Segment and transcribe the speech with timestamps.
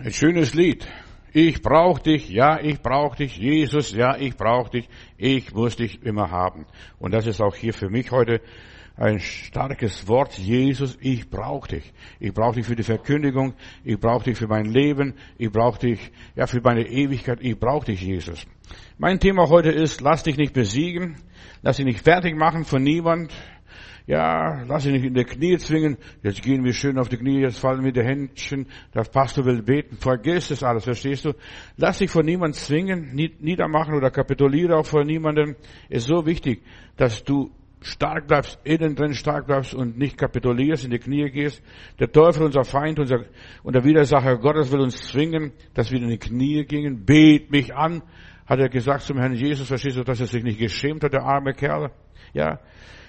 [0.00, 0.86] Ein schönes Lied.
[1.32, 6.04] Ich brauch dich, ja, ich brauch dich, Jesus, ja, ich brauch dich, ich muss dich
[6.04, 6.66] immer haben.
[7.00, 8.40] Und das ist auch hier für mich heute
[8.94, 10.38] ein starkes Wort.
[10.38, 11.92] Jesus, ich brauch dich.
[12.20, 16.12] Ich brauch dich für die Verkündigung, ich brauch dich für mein Leben, ich brauch dich,
[16.36, 18.46] ja, für meine Ewigkeit, ich brauch dich, Jesus.
[18.98, 21.16] Mein Thema heute ist, lass dich nicht besiegen,
[21.62, 23.32] lass dich nicht fertig machen von niemand,
[24.08, 25.98] ja, lass dich nicht in die Knie zwingen.
[26.22, 28.66] Jetzt gehen wir schön auf die Knie, jetzt fallen wir die Händchen.
[28.94, 29.98] Der Pastor will beten.
[29.98, 31.34] Vergiss das alles, verstehst du?
[31.76, 35.56] Lass dich von niemand zwingen, niedermachen oder kapituliere auch vor niemandem.
[35.90, 36.62] Ist so wichtig,
[36.96, 37.50] dass du
[37.82, 41.62] stark bleibst, innen drin stark bleibst und nicht kapitulierst, in die Knie gehst.
[42.00, 43.26] Der Teufel, unser Feind, unser,
[43.62, 47.04] und der Widersacher Gottes will uns zwingen, dass wir in die Knie gingen.
[47.04, 48.00] Bet mich an,
[48.46, 51.24] hat er gesagt zum Herrn Jesus, verstehst du, dass er sich nicht geschämt hat, der
[51.24, 51.90] arme Kerl.
[52.32, 52.58] Ja,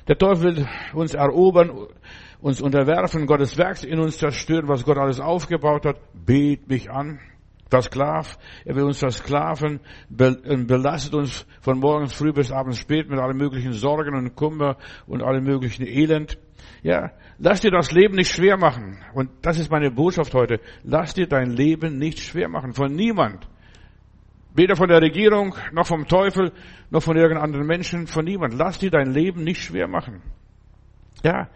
[0.09, 1.87] der Teufel will uns erobern,
[2.41, 5.97] uns unterwerfen, Gottes Werk in uns zerstören, was Gott alles aufgebaut hat.
[6.13, 7.19] Bet mich an.
[7.69, 13.37] Versklav, er will uns versklaven, belastet uns von morgens früh bis abends spät mit allen
[13.37, 16.39] möglichen Sorgen und Kummer und allem möglichen Elend.
[16.81, 18.97] Ja, lass dir das Leben nicht schwer machen.
[19.13, 20.59] Und das ist meine Botschaft heute.
[20.81, 22.73] Lass dir dein Leben nicht schwer machen.
[22.73, 23.47] Von niemand.
[24.53, 26.51] Weder von der Regierung, noch vom Teufel,
[26.89, 28.55] noch von irgendeinem anderen Menschen, von niemand.
[28.55, 30.21] Lass dir dein Leben nicht schwer machen.
[31.23, 31.49] Ja,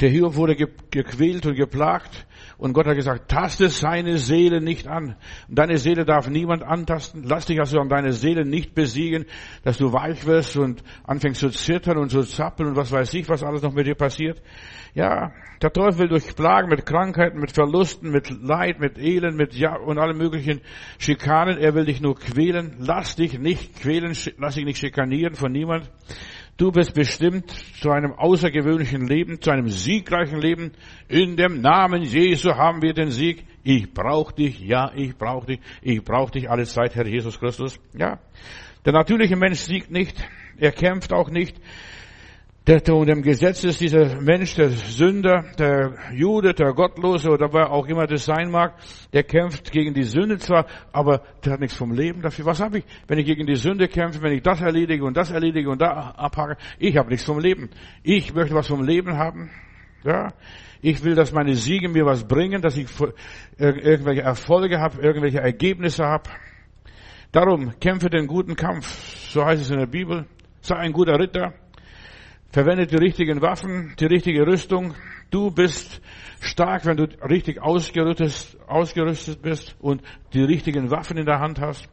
[0.00, 2.26] der Hiob wurde gequält und geplagt
[2.60, 5.16] und Gott hat gesagt, taste seine Seele nicht an.
[5.48, 7.22] Deine Seele darf niemand antasten.
[7.24, 9.24] Lass dich also an deine Seele nicht besiegen,
[9.64, 13.30] dass du weich wirst und anfängst zu zittern und zu zappeln und was weiß ich,
[13.30, 14.42] was alles noch mit dir passiert.
[14.92, 19.54] Ja, der Teufel will durch Plagen, mit Krankheiten, mit Verlusten, mit Leid, mit Elend, mit
[19.54, 20.60] ja und allen möglichen
[20.98, 21.56] Schikanen.
[21.56, 22.76] Er will dich nur quälen.
[22.78, 25.90] Lass dich nicht quälen, lass dich nicht schikanieren von niemand.
[26.60, 30.72] Du bist bestimmt zu einem außergewöhnlichen Leben, zu einem siegreichen Leben.
[31.08, 33.46] In dem Namen Jesu haben wir den Sieg.
[33.62, 37.80] Ich brauche dich, ja, ich brauche dich, ich brauche dich alle Zeit, Herr Jesus Christus.
[37.94, 38.18] Ja.
[38.84, 40.22] Der natürliche Mensch siegt nicht,
[40.58, 41.58] er kämpft auch nicht,
[42.70, 47.72] der unter dem Gesetz ist dieser Mensch, der Sünder, der Jude, der Gottlose oder wer
[47.72, 48.74] auch immer das sein mag,
[49.12, 52.46] der kämpft gegen die Sünde zwar, aber der hat nichts vom Leben dafür.
[52.46, 55.32] Was habe ich, wenn ich gegen die Sünde kämpfe, wenn ich das erledige und das
[55.32, 56.58] erledige und da abhake?
[56.78, 57.70] Ich habe nichts vom Leben.
[58.04, 59.50] Ich möchte was vom Leben haben.
[60.04, 60.28] Ja,
[60.80, 62.86] ich will, dass meine Siege mir was bringen, dass ich
[63.58, 66.30] irgendwelche Erfolge habe, irgendwelche Ergebnisse habe.
[67.32, 68.86] Darum kämpfe den guten Kampf,
[69.32, 70.26] so heißt es in der Bibel.
[70.60, 71.52] Sei ein guter Ritter.
[72.52, 74.94] Verwende die richtigen Waffen, die richtige Rüstung.
[75.30, 76.00] Du bist
[76.40, 80.02] stark, wenn du richtig ausgerüstet bist und
[80.32, 81.88] die richtigen Waffen in der Hand hast.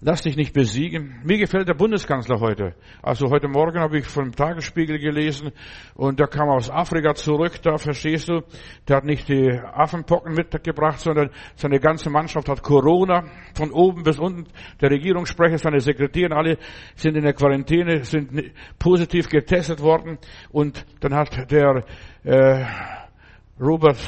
[0.00, 1.20] Lass dich nicht besiegen.
[1.24, 2.74] Mir gefällt der Bundeskanzler heute.
[3.00, 5.52] Also heute Morgen habe ich vom Tagesspiegel gelesen
[5.94, 8.42] und der kam aus Afrika zurück, da verstehst du.
[8.88, 13.24] Der hat nicht die Affenpocken mitgebracht, sondern seine ganze Mannschaft hat Corona
[13.54, 14.46] von oben bis unten.
[14.80, 16.58] Der Regierungssprecher, seine Sekretärin, alle
[16.96, 20.18] sind in der Quarantäne, sind positiv getestet worden
[20.50, 21.84] und dann hat der
[22.24, 22.64] äh,
[23.60, 23.98] Robert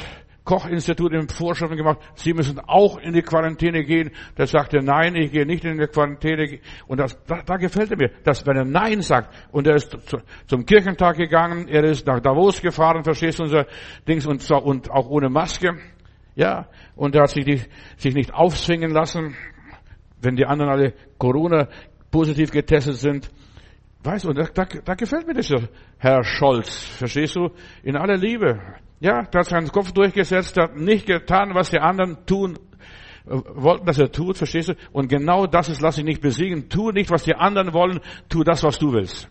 [0.47, 4.11] Koch-Institut in Vorschriften gemacht, Sie müssen auch in die Quarantäne gehen.
[4.35, 6.59] Da sagt er, nein, ich gehe nicht in die Quarantäne.
[6.87, 9.91] Und das, da, da gefällt er mir, dass wenn er Nein sagt, und er ist
[10.07, 13.65] zu, zum Kirchentag gegangen, er ist nach Davos gefahren, verstehst du unser
[14.07, 15.77] Dings, und, so, und auch ohne Maske,
[16.35, 17.61] ja, und er hat sich, die,
[17.97, 19.35] sich nicht aufzwingen lassen,
[20.21, 21.67] wenn die anderen alle Corona
[22.09, 23.29] positiv getestet sind.
[24.03, 25.51] Weißt du, da, da, da gefällt mir das,
[25.97, 27.49] Herr Scholz, verstehst du,
[27.83, 28.59] in aller Liebe.
[28.99, 32.57] Ja, der hat seinen Kopf durchgesetzt, hat nicht getan, was die anderen tun
[33.25, 34.73] äh, wollten, dass er tut, verstehst du?
[34.91, 36.69] Und genau das ist, lass dich nicht besiegen.
[36.69, 37.99] Tu nicht, was die anderen wollen,
[38.29, 39.29] tu das, was du willst.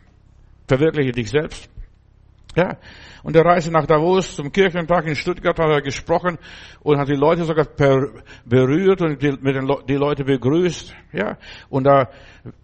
[0.68, 1.70] Verwirkliche dich selbst.
[2.56, 2.78] Ja.
[3.22, 6.38] Und der Reise nach Davos zum Kirchentag in Stuttgart hat er gesprochen
[6.80, 8.08] und hat die Leute sogar per,
[8.46, 10.94] berührt und die, mit den, die Leute begrüßt.
[11.12, 11.36] Ja.
[11.68, 12.08] Und da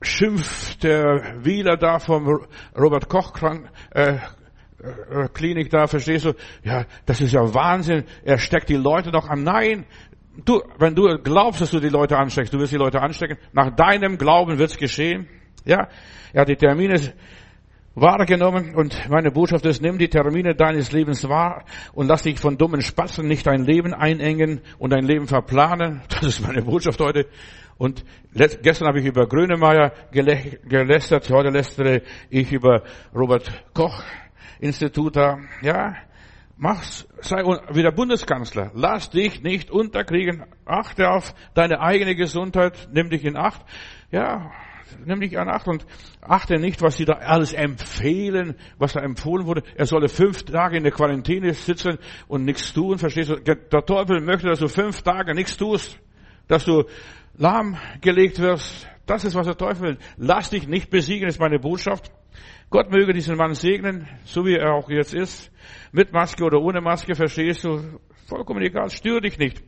[0.00, 6.32] schimpft der Wieler da vom Robert Koch krank, äh, äh, Klinik da, verstehst du?
[6.64, 8.04] Ja, das ist ja Wahnsinn.
[8.24, 9.42] Er steckt die Leute doch an.
[9.42, 9.84] Nein,
[10.44, 13.36] du, wenn du glaubst, dass du die Leute ansteckst, du wirst die Leute anstecken.
[13.52, 15.28] Nach deinem Glauben wird's geschehen.
[15.64, 15.88] Ja,
[16.32, 17.12] er hat die Termine
[17.94, 22.56] wahrgenommen und meine Botschaft ist, nimm die Termine deines Lebens wahr und lass dich von
[22.56, 26.02] dummen Spatzen nicht dein Leben einengen und dein Leben verplanen.
[26.08, 27.26] Das ist meine Botschaft heute.
[27.78, 32.84] Und gestern habe ich über Grönemeyer gelästert, heute lästere ich über
[33.14, 34.02] Robert Koch
[34.60, 35.96] Institut da, ja,
[36.56, 37.42] mach's, sei
[37.74, 38.70] wieder Bundeskanzler.
[38.74, 40.44] Lass dich nicht unterkriegen.
[40.64, 42.88] Achte auf deine eigene Gesundheit.
[42.92, 43.62] Nimm dich in Acht.
[44.12, 44.52] Ja,
[45.04, 45.86] nimm dich an Acht und
[46.20, 49.62] achte nicht, was sie da alles empfehlen, was da empfohlen wurde.
[49.74, 51.98] Er solle fünf Tage in der Quarantäne sitzen
[52.28, 53.36] und nichts tun, verstehst du?
[53.36, 55.98] Der Teufel möchte, dass du fünf Tage nichts tust,
[56.48, 56.84] dass du
[57.36, 58.88] lahmgelegt wirst.
[59.06, 59.98] Das ist, was der Teufel will.
[60.16, 62.12] Lass dich nicht besiegen, ist meine Botschaft.
[62.70, 65.50] Gott möge diesen Mann segnen, so wie er auch jetzt ist.
[65.92, 67.98] Mit Maske oder ohne Maske, verstehst du?
[68.26, 69.62] Vollkommen egal, stör dich nicht.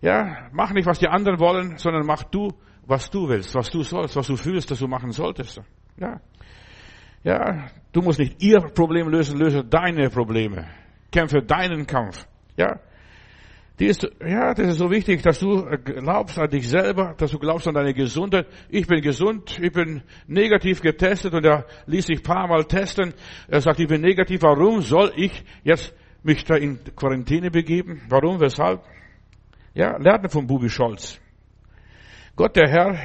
[0.00, 2.48] Ja, mach nicht, was die anderen wollen, sondern mach du,
[2.86, 5.60] was du willst, was du sollst, was du fühlst, dass du machen solltest.
[5.98, 6.20] Ja.
[7.24, 10.66] Ja, du musst nicht ihr Problem lösen, löse deine Probleme.
[11.12, 12.26] Kämpfe deinen Kampf.
[12.56, 12.80] Ja.
[13.78, 17.38] Die ist, ja, das ist so wichtig, dass du glaubst an dich selber, dass du
[17.38, 18.46] glaubst an deine Gesundheit.
[18.68, 23.14] Ich bin gesund, ich bin negativ getestet und er ließ sich paar Mal testen.
[23.48, 24.42] Er sagt, ich bin negativ.
[24.42, 28.02] Warum soll ich jetzt mich da in Quarantäne begeben?
[28.08, 28.40] Warum?
[28.40, 28.82] Weshalb?
[29.74, 31.21] Ja, lerne von Bubi Scholz.
[32.34, 32.98] Gott, der Herr,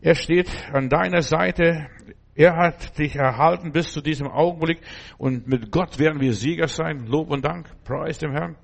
[0.00, 1.86] er steht an deiner Seite.
[2.34, 4.80] Er hat dich erhalten bis zu diesem Augenblick
[5.16, 7.06] und mit Gott werden wir Sieger sein.
[7.06, 7.68] Lob und Dank.
[7.84, 8.56] Preis dem Herrn.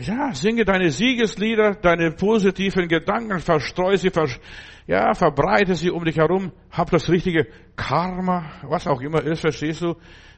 [0.00, 4.40] Ja, singe deine Siegeslieder, deine positiven Gedanken, verstreu sie, vers
[4.86, 9.82] ja, verbreite sie um dich herum, hab das richtige Karma, was auch immer ist, verstehst
[9.82, 9.96] du?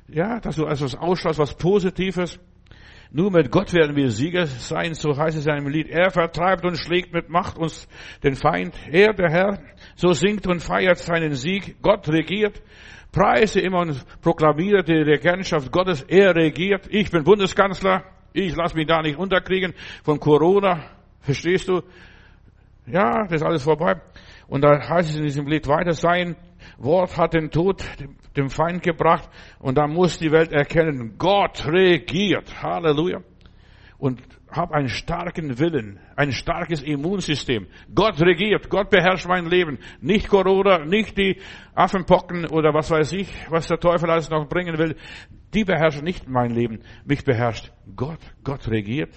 [0.08, 2.40] Ja, dass du also was ausstrahlst, was Positives.
[3.12, 5.88] Nur mit Gott werden wir Sieger sein, so heißt es in einem Lied.
[5.88, 7.88] Er vertreibt und schlägt mit Macht uns
[8.22, 8.72] den Feind.
[8.88, 9.58] Er, der Herr,
[9.96, 11.82] so singt und feiert seinen Sieg.
[11.82, 12.62] Gott regiert.
[13.10, 16.02] Preise immer und proklamiere die Regentschaft Gottes.
[16.02, 16.86] Er regiert.
[16.88, 18.04] Ich bin Bundeskanzler.
[18.32, 19.74] Ich lasse mich da nicht unterkriegen
[20.04, 20.84] von Corona.
[21.20, 21.82] Verstehst du?
[22.86, 24.00] Ja, das ist alles vorbei.
[24.46, 26.36] Und da heißt es in diesem Lied weiter, sein
[26.78, 27.84] Wort hat den Tod
[28.36, 29.28] dem Feind gebracht
[29.58, 32.62] und da muss die Welt erkennen, Gott regiert.
[32.62, 33.20] Halleluja.
[33.98, 37.66] Und hab einen starken Willen, ein starkes Immunsystem.
[37.94, 39.78] Gott regiert, Gott beherrscht mein Leben.
[40.00, 41.40] Nicht Corona, nicht die
[41.74, 44.96] Affenpocken oder was weiß ich, was der Teufel alles noch bringen will.
[45.54, 46.80] Die beherrschen nicht mein Leben.
[47.04, 48.20] Mich beherrscht Gott.
[48.42, 49.10] Gott regiert.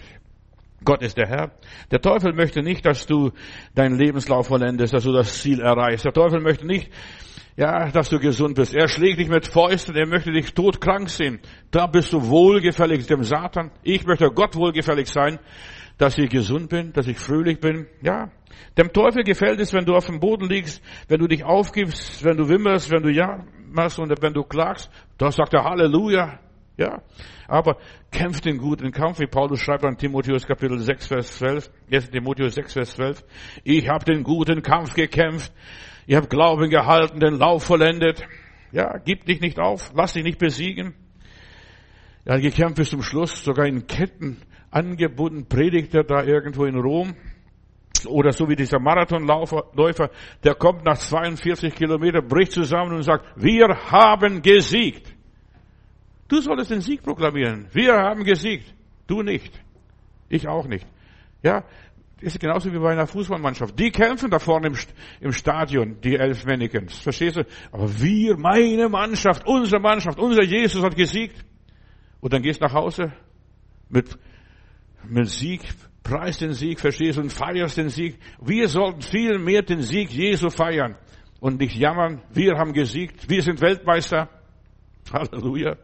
[0.84, 1.52] Gott ist der Herr.
[1.92, 3.32] Der Teufel möchte nicht, dass du
[3.74, 6.06] deinen Lebenslauf vollendest, dass du das Ziel erreichst.
[6.06, 6.92] Der Teufel möchte nicht,
[7.56, 8.74] ja, dass du gesund bist.
[8.74, 11.40] Er schlägt dich mit Fäusten, er möchte dich todkrank sehen.
[11.72, 13.72] Da bist du wohlgefällig dem Satan.
[13.84, 15.40] Ich möchte Gott wohlgefällig sein,
[15.98, 17.86] dass ich gesund bin, dass ich fröhlich bin.
[18.02, 18.32] Ja.
[18.78, 22.38] Dem Teufel gefällt es, wenn du auf dem Boden liegst, wenn du dich aufgibst, wenn
[22.38, 24.90] du wimmerst, wenn du ja machst und wenn du klagst.
[25.18, 26.40] Da sagt er Halleluja.
[26.76, 27.04] Ja.
[27.48, 27.78] Aber
[28.12, 31.70] kämpft den guten Kampf, wie Paulus schreibt an Timotheus Kapitel 6, Vers 12.
[31.88, 33.24] Jetzt Timotheus 6, Vers 12.
[33.64, 35.54] Ich habe den guten Kampf gekämpft
[36.06, 38.26] Ihr habt Glauben gehalten, den Lauf vollendet.
[38.72, 40.94] Ja, gib dich nicht auf, lass dich nicht besiegen.
[42.26, 44.42] Er hat gekämpft bis zum Schluss, sogar in Ketten
[44.72, 47.16] angebunden, predigt er da irgendwo in Rom.
[48.08, 50.10] Oder so wie dieser Marathonläufer,
[50.44, 55.14] der kommt nach 42 Kilometern, bricht zusammen und sagt, wir haben gesiegt.
[56.28, 57.68] Du solltest den Sieg proklamieren.
[57.72, 58.74] Wir haben gesiegt.
[59.08, 59.54] Du nicht.
[60.28, 60.88] Ich auch nicht.
[61.44, 61.64] Ja,
[62.24, 63.78] ist genauso wie bei einer Fußballmannschaft.
[63.78, 64.72] Die kämpfen da vorne
[65.20, 66.98] im, Stadion, die elf Mannequins.
[66.98, 67.46] Verstehst du?
[67.72, 71.44] Aber wir, meine Mannschaft, unsere Mannschaft, unser Jesus hat gesiegt.
[72.22, 73.12] Und dann gehst nach Hause
[73.90, 74.18] mit,
[75.06, 75.62] mit Sieg,
[76.02, 78.18] preist den Sieg, verstehst du, und feierst den Sieg.
[78.42, 80.96] Wir sollten viel mehr den Sieg Jesu feiern
[81.42, 82.22] und nicht jammern.
[82.34, 83.30] Wir haben gesiegt.
[83.30, 84.30] Wir sind Weltmeister.
[85.12, 85.76] Halleluja.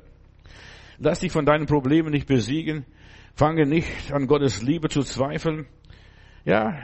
[0.99, 2.85] Lass dich von deinen Problemen nicht besiegen.
[3.35, 5.67] Fange nicht an Gottes Liebe zu zweifeln.
[6.45, 6.77] Ja.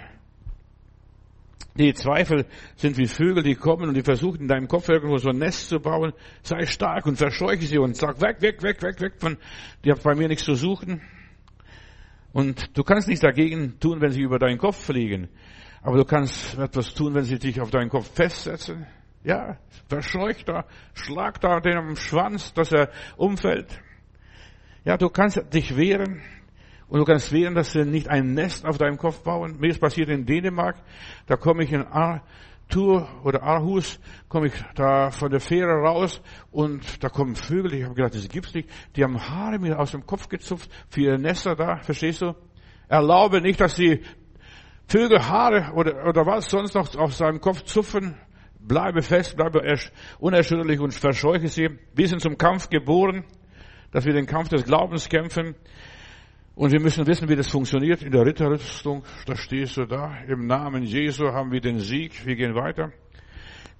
[1.78, 2.46] Die Zweifel
[2.78, 5.68] sind wie Vögel, die kommen und die versuchen in deinem Kopf irgendwo so ein Nest
[5.68, 6.14] zu bauen.
[6.42, 9.38] Sei stark und verscheuche sie und sag weg, weg, weg, weg, weg von,
[9.84, 11.02] die hat bei mir nichts zu suchen.
[12.32, 15.30] Und du kannst nichts dagegen tun, wenn sie über deinen Kopf fliegen.
[15.82, 18.88] Aber du kannst etwas tun, wenn sie dich auf deinen Kopf festsetzen.
[19.24, 19.58] Ja,
[19.88, 23.80] verscheuch da, schlag da den am Schwanz, dass er umfällt.
[24.84, 26.22] Ja, du kannst dich wehren.
[26.88, 29.58] Und du kannst wählen, dass sie nicht ein Nest auf deinem Kopf bauen.
[29.60, 30.76] Mir ist passiert in Dänemark.
[31.26, 34.00] Da komme ich in Arthur oder Aarhus,
[34.30, 37.74] komme ich da von der Fähre raus und da kommen Vögel.
[37.74, 38.70] Ich habe gedacht, das gibt's nicht.
[38.96, 41.78] Die haben Haare mir aus dem Kopf gezupft für ihre Nester da.
[41.78, 42.36] Verstehst du?
[42.88, 44.02] Erlaube nicht, dass die
[44.88, 48.16] Vögel Haare oder, oder was sonst noch auf seinem Kopf zupfen.
[48.60, 49.62] Bleibe fest, bleibe
[50.20, 51.70] unerschütterlich und verscheuche sie.
[51.94, 53.26] Wir sind zum Kampf geboren,
[53.92, 55.56] dass wir den Kampf des Glaubens kämpfen.
[56.56, 58.02] Und wir müssen wissen, wie das funktioniert.
[58.02, 60.18] In der Ritterrüstung, da stehst du da.
[60.28, 62.26] Im Namen Jesu haben wir den Sieg.
[62.26, 62.94] Wir gehen weiter.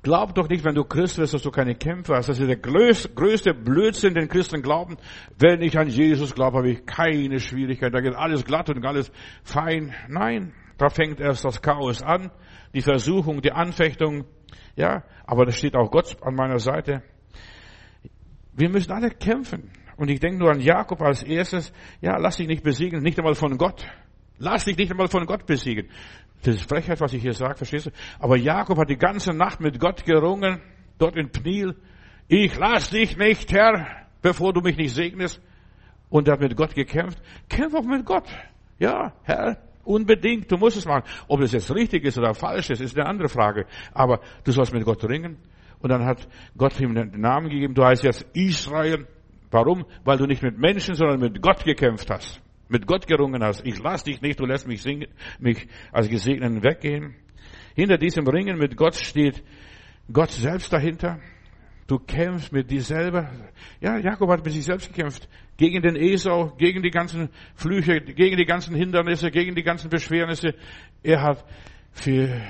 [0.04, 2.30] Glaub doch nicht, wenn du Christ wirst, dass du keine Kämpfe hast.
[2.30, 4.98] Das ist der größte Blödsinn, den Christen glauben.
[5.40, 7.94] Wenn ich an Jesus glaube, habe ich keine Schwierigkeit.
[7.94, 9.12] Da geht alles glatt und alles
[9.44, 9.96] fein.
[10.10, 12.30] Nein, da fängt erst das Chaos an.
[12.74, 14.26] Die Versuchung, die Anfechtung.
[14.76, 17.02] Ja, aber da steht auch Gott an meiner Seite.
[18.54, 19.72] Wir müssen alle kämpfen.
[19.98, 21.72] Und ich denke nur an Jakob als erstes.
[22.02, 23.86] Ja, lass dich nicht besiegen, nicht einmal von Gott.
[24.38, 25.90] Lass dich nicht einmal von Gott besiegen.
[26.44, 27.92] Das ist Frechheit, was ich hier sage, verstehst du?
[28.20, 30.62] Aber Jakob hat die ganze Nacht mit Gott gerungen,
[30.98, 31.76] dort in Pnil.
[32.28, 35.42] Ich lass dich nicht, Herr, bevor du mich nicht segnest.
[36.10, 37.20] Und er hat mit Gott gekämpft.
[37.50, 38.28] Kämpf auch mit Gott.
[38.78, 41.04] Ja, Herr, unbedingt, du musst es machen.
[41.28, 43.66] Ob das jetzt richtig ist oder falsch ist, ist eine andere Frage.
[43.94, 45.38] Aber du sollst mit Gott ringen.
[45.80, 47.74] Und dann hat Gott ihm den Namen gegeben.
[47.74, 49.08] Du heißt jetzt Israel.
[49.56, 49.86] Warum?
[50.04, 52.42] Weil du nicht mit Menschen, sondern mit Gott gekämpft hast.
[52.68, 53.66] Mit Gott gerungen hast.
[53.66, 55.08] Ich lass dich nicht, du lässt mich, singen,
[55.40, 57.16] mich als Gesegneten weggehen.
[57.74, 59.42] Hinter diesem Ringen mit Gott steht
[60.12, 61.20] Gott selbst dahinter.
[61.88, 63.32] Du kämpfst mit dir selber.
[63.80, 65.30] Ja, Jakob hat mit sich selbst gekämpft.
[65.56, 70.54] Gegen den Esau, gegen die ganzen Flüche, gegen die ganzen Hindernisse, gegen die ganzen Beschwernisse.
[71.02, 71.46] Er hat
[71.94, 72.42] für,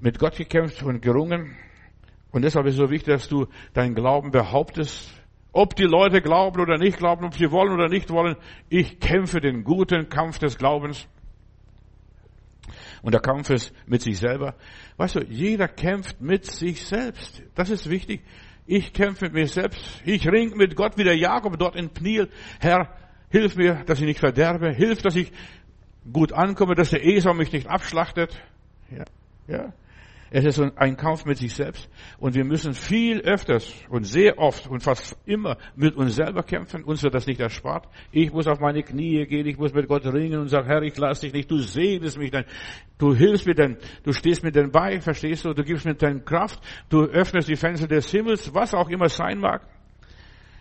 [0.00, 1.56] mit Gott gekämpft und gerungen.
[2.30, 5.17] Und deshalb ist es so wichtig, dass du deinen Glauben behauptest.
[5.52, 8.36] Ob die Leute glauben oder nicht glauben, ob sie wollen oder nicht wollen,
[8.68, 11.08] ich kämpfe den guten Kampf des Glaubens.
[13.02, 14.54] Und der Kampf ist mit sich selber.
[14.96, 17.42] Weißt du, jeder kämpft mit sich selbst.
[17.54, 18.22] Das ist wichtig.
[18.66, 20.02] Ich kämpfe mit mir selbst.
[20.04, 22.28] Ich ring mit Gott wie der Jakob dort in Pniel.
[22.60, 22.94] Herr,
[23.30, 24.72] hilf mir, dass ich nicht verderbe.
[24.72, 25.32] Hilf, dass ich
[26.12, 28.38] gut ankomme, dass der Esau mich nicht abschlachtet.
[28.90, 29.04] Ja,
[29.46, 29.72] ja.
[30.30, 31.88] Es ist ein Kampf mit sich selbst.
[32.18, 36.84] Und wir müssen viel öfters und sehr oft und fast immer mit uns selber kämpfen.
[36.84, 37.88] Uns wird das nicht erspart.
[38.12, 40.96] Ich muss auf meine Knie gehen, ich muss mit Gott ringen und sagen, Herr, ich
[40.98, 42.44] lass dich nicht, du segnest mich dann.
[42.98, 45.54] Du hilfst mir dann, du stehst mir dann bei, verstehst du?
[45.54, 49.38] Du gibst mir deine Kraft, du öffnest die Fenster des Himmels, was auch immer sein
[49.38, 49.66] mag.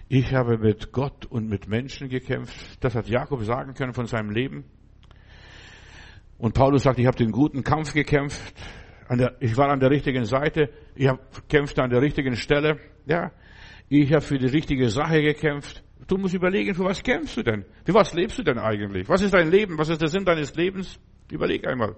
[0.07, 2.55] Ich habe mit Gott und mit Menschen gekämpft.
[2.81, 4.63] Das hat Jakob sagen können von seinem Leben.
[6.37, 8.53] Und Paulus sagt, ich habe den guten Kampf gekämpft
[9.09, 13.31] der, ich war an der richtigen Seite, ich habe kämpfte an der richtigen Stelle, ja,
[13.89, 15.83] ich habe für die richtige Sache gekämpft.
[16.07, 17.65] Du musst überlegen, für was kämpfst du denn?
[17.85, 19.07] Für was lebst du denn eigentlich?
[19.07, 19.77] Was ist dein Leben?
[19.77, 20.99] Was ist der Sinn deines Lebens?
[21.31, 21.95] Überleg einmal.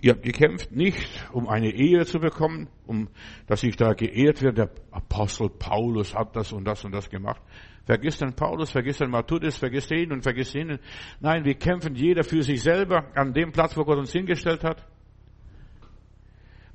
[0.00, 3.08] Ihr habt gekämpft nicht, um eine Ehe zu bekommen, um,
[3.48, 4.66] dass ich da geehrt werde.
[4.66, 7.42] Der Apostel Paulus hat das und das und das gemacht.
[7.84, 10.78] Vergiss den Paulus, vergiss den Matthäus, vergiss den und vergiss den.
[11.20, 14.86] Nein, wir kämpfen jeder für sich selber an dem Platz, wo Gott uns hingestellt hat.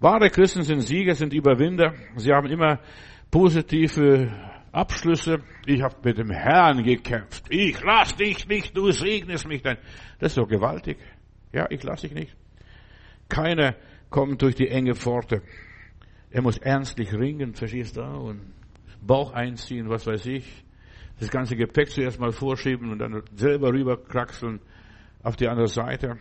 [0.03, 1.93] Wahre Christen sind Sieger, sind Überwinder.
[2.17, 2.81] Sie haben immer
[3.31, 4.29] positive
[4.73, 5.37] Abschlüsse.
[5.65, 7.45] Ich habe mit dem Herrn gekämpft.
[7.47, 9.77] Ich lass dich nicht, du segnest mich dann.
[10.19, 10.97] Das ist doch gewaltig.
[11.53, 12.35] Ja, ich lass dich nicht.
[13.29, 13.77] Keiner
[14.09, 15.41] kommt durch die enge Pforte.
[16.31, 18.01] Er muss ernstlich ringen, verstehst du?
[18.01, 18.41] Und
[19.01, 20.65] Bauch einziehen, was weiß ich.
[21.21, 24.59] Das ganze Gepäck zuerst mal vorschieben und dann selber rüberkraxeln
[25.23, 26.17] auf die andere Seite.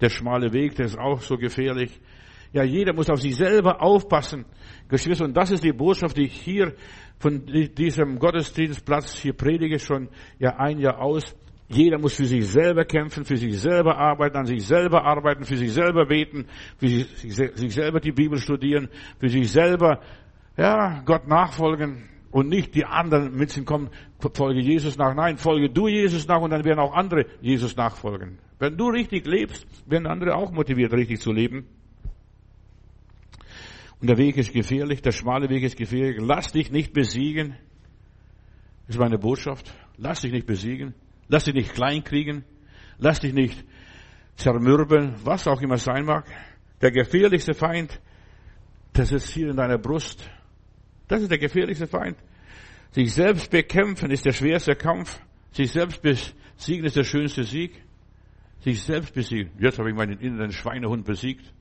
[0.00, 2.00] Der schmale Weg, der ist auch so gefährlich.
[2.52, 4.44] Ja, jeder muss auf sich selber aufpassen.
[4.88, 6.74] Geschwister, und das ist die Botschaft, die ich hier
[7.18, 11.36] von diesem Gottesdienstplatz hier predige, schon ja ein Jahr aus.
[11.68, 15.56] Jeder muss für sich selber kämpfen, für sich selber arbeiten, an sich selber arbeiten, für
[15.56, 16.46] sich selber beten,
[16.78, 18.88] für sich, sich selber die Bibel studieren,
[19.18, 20.00] für sich selber,
[20.56, 23.90] ja, Gott nachfolgen und nicht die anderen mit kommen,
[24.34, 25.14] folge Jesus nach.
[25.14, 28.38] Nein, folge du Jesus nach und dann werden auch andere Jesus nachfolgen.
[28.58, 31.66] Wenn du richtig lebst, werden andere auch motiviert, richtig zu leben.
[34.00, 36.18] Und der Weg ist gefährlich, der schmale Weg ist gefährlich.
[36.20, 37.56] Lass dich nicht besiegen.
[38.88, 39.74] Ist meine Botschaft.
[39.96, 40.94] Lass dich nicht besiegen.
[41.28, 42.44] Lass dich nicht kleinkriegen.
[42.98, 43.64] Lass dich nicht
[44.36, 46.26] zermürben, was auch immer sein mag.
[46.82, 48.00] Der gefährlichste Feind,
[48.92, 50.28] das ist hier in deiner Brust.
[51.08, 52.16] Das ist der gefährlichste Feind.
[52.92, 55.20] Sich selbst bekämpfen ist der schwerste Kampf.
[55.52, 57.82] Sich selbst besiegen ist der schönste Sieg.
[58.60, 59.52] Sich selbst besiegen.
[59.58, 61.52] Jetzt habe ich meinen inneren Schweinehund besiegt.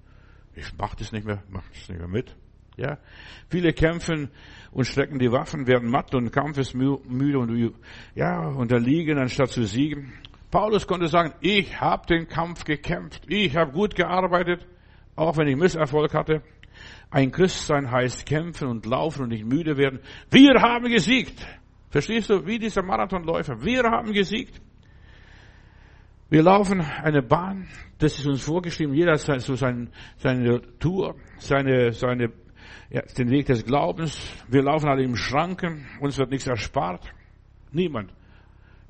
[0.55, 2.35] Ich mach das nicht mehr, mach das nicht mehr mit.
[2.77, 2.97] Ja,
[3.49, 4.29] viele kämpfen
[4.71, 7.73] und strecken die Waffen, werden matt und kampfesmüde und
[8.15, 10.13] ja unterliegen anstatt zu siegen.
[10.51, 14.65] Paulus konnte sagen: Ich habe den Kampf gekämpft, ich habe gut gearbeitet,
[15.15, 16.41] auch wenn ich Misserfolg hatte.
[17.09, 19.99] Ein Christsein heißt kämpfen und laufen und nicht müde werden.
[20.29, 21.47] Wir haben gesiegt.
[21.89, 23.63] Verstehst du, wie dieser Marathonläufer?
[23.63, 24.61] Wir haben gesiegt.
[26.35, 27.65] Wir laufen eine Bahn,
[27.97, 29.87] das ist uns vorgeschrieben, jeder hat so seine,
[30.17, 32.29] seine Tour, seine, seine,
[32.89, 34.19] ja, den Weg des Glaubens.
[34.49, 37.09] Wir laufen alle im Schranken, uns wird nichts erspart.
[37.71, 38.11] Niemand.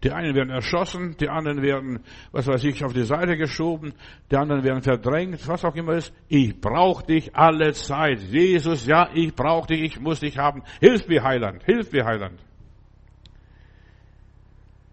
[0.03, 1.99] Die einen werden erschossen, die anderen werden,
[2.31, 3.93] was weiß ich, auf die Seite geschoben,
[4.31, 6.11] die anderen werden verdrängt, was auch immer ist.
[6.27, 8.21] Ich brauche dich alle Zeit.
[8.21, 10.63] Jesus, ja, ich brauche dich, ich muss dich haben.
[10.79, 12.39] Hilf mir, Heiland, hilf mir, Heiland.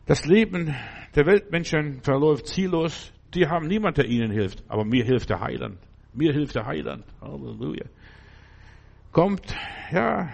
[0.07, 0.75] Das Leben
[1.15, 3.13] der Weltmenschen verläuft ziellos.
[3.35, 4.65] Die haben niemand, der ihnen hilft.
[4.69, 5.79] Aber mir hilft der Heiland.
[6.13, 7.05] Mir hilft der Heiland.
[7.21, 7.87] Halleluja.
[9.13, 9.55] Kommt,
[9.91, 10.31] ja,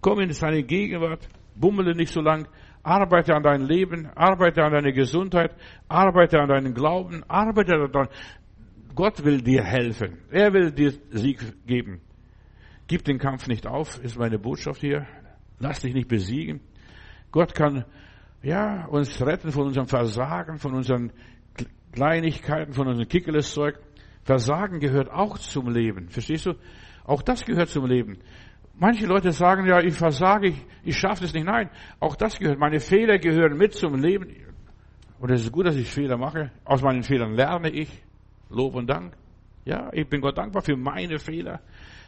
[0.00, 2.48] komm in seine Gegenwart, bummele nicht so lang,
[2.82, 5.54] arbeite an deinem Leben, arbeite an deiner Gesundheit,
[5.88, 8.08] arbeite an deinem Glauben, arbeite daran.
[8.94, 10.18] Gott will dir helfen.
[10.30, 12.00] Er will dir Sieg geben.
[12.86, 15.06] Gib den Kampf nicht auf, ist meine Botschaft hier.
[15.58, 16.60] Lass dich nicht besiegen.
[17.30, 17.84] Gott kann,
[18.46, 21.10] ja, uns retten von unserem Versagen, von unseren
[21.90, 23.76] Kleinigkeiten, von unserem Kickeleszeug.
[24.22, 26.08] Versagen gehört auch zum Leben.
[26.10, 26.52] Verstehst du?
[27.04, 28.18] Auch das gehört zum Leben.
[28.78, 31.44] Manche Leute sagen ja, ich versage, ich, ich schaffe es nicht.
[31.44, 32.60] Nein, auch das gehört.
[32.60, 34.28] Meine Fehler gehören mit zum Leben.
[35.18, 36.52] Und es ist gut, dass ich Fehler mache.
[36.64, 37.90] Aus meinen Fehlern lerne ich.
[38.48, 39.16] Lob und Dank.
[39.64, 41.62] Ja, ich bin Gott dankbar für meine Fehler,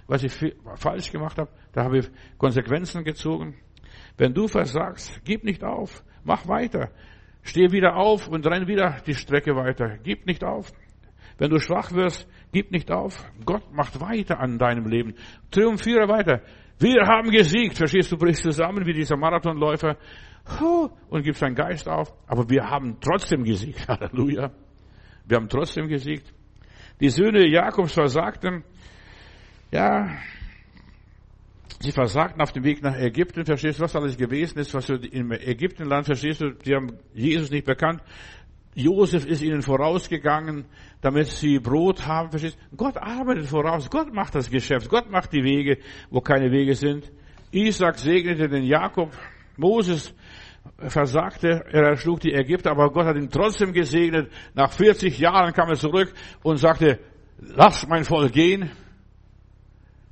[0.07, 0.33] was ich
[0.77, 1.51] falsch gemacht habe.
[1.73, 3.57] Da habe ich Konsequenzen gezogen.
[4.17, 6.05] Wenn du versagst, gib nicht auf.
[6.29, 6.91] Mach weiter.
[7.43, 9.97] Steh wieder auf und renn wieder die Strecke weiter.
[10.05, 10.71] Gib nicht auf.
[11.39, 13.25] Wenn du schwach wirst, gib nicht auf.
[13.47, 15.15] Gott macht weiter an deinem Leben.
[15.51, 16.43] Triumphiere weiter.
[16.79, 17.79] Wir haben gesiegt.
[17.79, 19.97] Verstehst du, brichst zusammen wie dieser Marathonläufer
[21.09, 22.13] und gibst deinen Geist auf.
[22.27, 23.85] Aber wir haben trotzdem gesiegt.
[23.89, 24.51] Halleluja.
[25.25, 26.31] Wir haben trotzdem gesiegt.
[27.01, 28.65] Die Söhne Jakobs versagten.
[29.71, 30.11] Ja,
[31.81, 33.45] sie versagten auf dem Weg nach Ägypten.
[33.45, 36.51] Verstehst du, was alles gewesen ist, was du im Ägyptenland verstehst du?
[36.51, 38.03] Die haben Jesus nicht bekannt.
[38.75, 40.65] Josef ist ihnen vorausgegangen,
[41.01, 42.31] damit sie Brot haben.
[42.31, 42.59] Verstehst?
[42.77, 43.91] Gott arbeitet voraus.
[43.91, 44.89] Gott macht das Geschäft.
[44.89, 45.79] Gott macht die Wege,
[46.11, 47.11] wo keine Wege sind.
[47.51, 49.11] Isaac segnete den Jakob.
[49.57, 50.15] Moses
[50.77, 54.31] versagte, er erschlug die Ägypter, aber Gott hat ihn trotzdem gesegnet.
[54.55, 57.01] Nach 40 Jahren kam er zurück und sagte,
[57.39, 58.71] lass mein Volk gehen.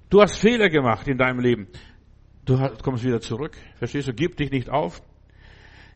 [0.08, 1.68] Du hast Fehler gemacht in deinem Leben.
[2.44, 3.56] Du kommst wieder zurück.
[3.78, 4.12] Verstehst du?
[4.12, 5.02] Gib dich nicht auf.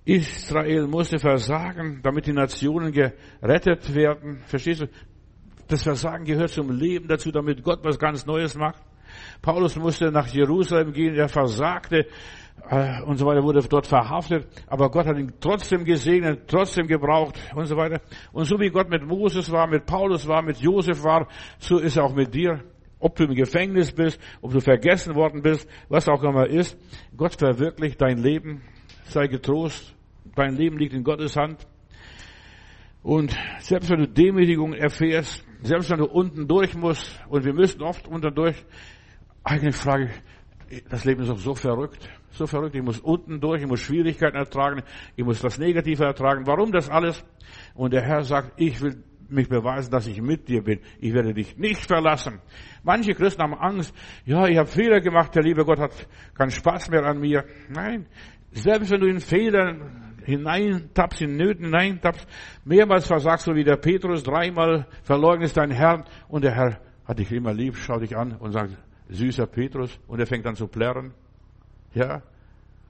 [0.04, 4.40] Israel musste versagen, damit die Nationen gerettet werden.
[4.46, 4.88] Verstehst du?
[5.68, 8.82] Das Versagen gehört zum Leben dazu, damit Gott was ganz Neues macht.
[9.42, 12.06] Paulus musste nach Jerusalem gehen, er versagte
[12.68, 17.38] äh, und so weiter, wurde dort verhaftet, aber Gott hat ihn trotzdem gesegnet, trotzdem gebraucht
[17.54, 18.00] und so weiter.
[18.32, 21.96] Und so wie Gott mit Moses war, mit Paulus war, mit Josef war, so ist
[21.96, 22.64] er auch mit dir.
[23.00, 26.78] Ob du im Gefängnis bist, ob du vergessen worden bist, was auch immer ist,
[27.16, 28.62] Gott verwirklicht dein Leben
[29.06, 29.94] sei getrost,
[30.36, 31.66] dein Leben liegt in Gottes Hand.
[33.02, 37.82] Und selbst wenn du Demütigung erfährst, selbst wenn du unten durch musst, und wir müssen
[37.82, 38.62] oft unten durch,
[39.42, 40.10] eigentlich frage
[40.68, 43.80] ich, das Leben ist doch so verrückt, so verrückt, ich muss unten durch, ich muss
[43.80, 44.82] Schwierigkeiten ertragen,
[45.16, 46.46] ich muss das Negative ertragen.
[46.46, 47.24] Warum das alles?
[47.74, 50.80] Und der Herr sagt, ich will mich beweisen, dass ich mit dir bin.
[51.00, 52.40] Ich werde dich nicht verlassen.
[52.82, 53.94] Manche Christen haben Angst.
[54.24, 55.34] Ja, ich habe Fehler gemacht.
[55.34, 55.92] Der liebe Gott hat
[56.34, 57.44] keinen Spaß mehr an mir.
[57.68, 58.06] Nein,
[58.52, 62.26] selbst wenn du in Fehlern hineintappst, in Nöten hineintappst,
[62.64, 67.32] mehrmals versagst du wie der Petrus, dreimal verleugnest deinen Herrn und der Herr hat dich
[67.32, 68.76] immer lieb, schaut dich an und sagt,
[69.08, 71.12] süßer Petrus und er fängt an zu plärren.
[71.94, 72.22] Ja.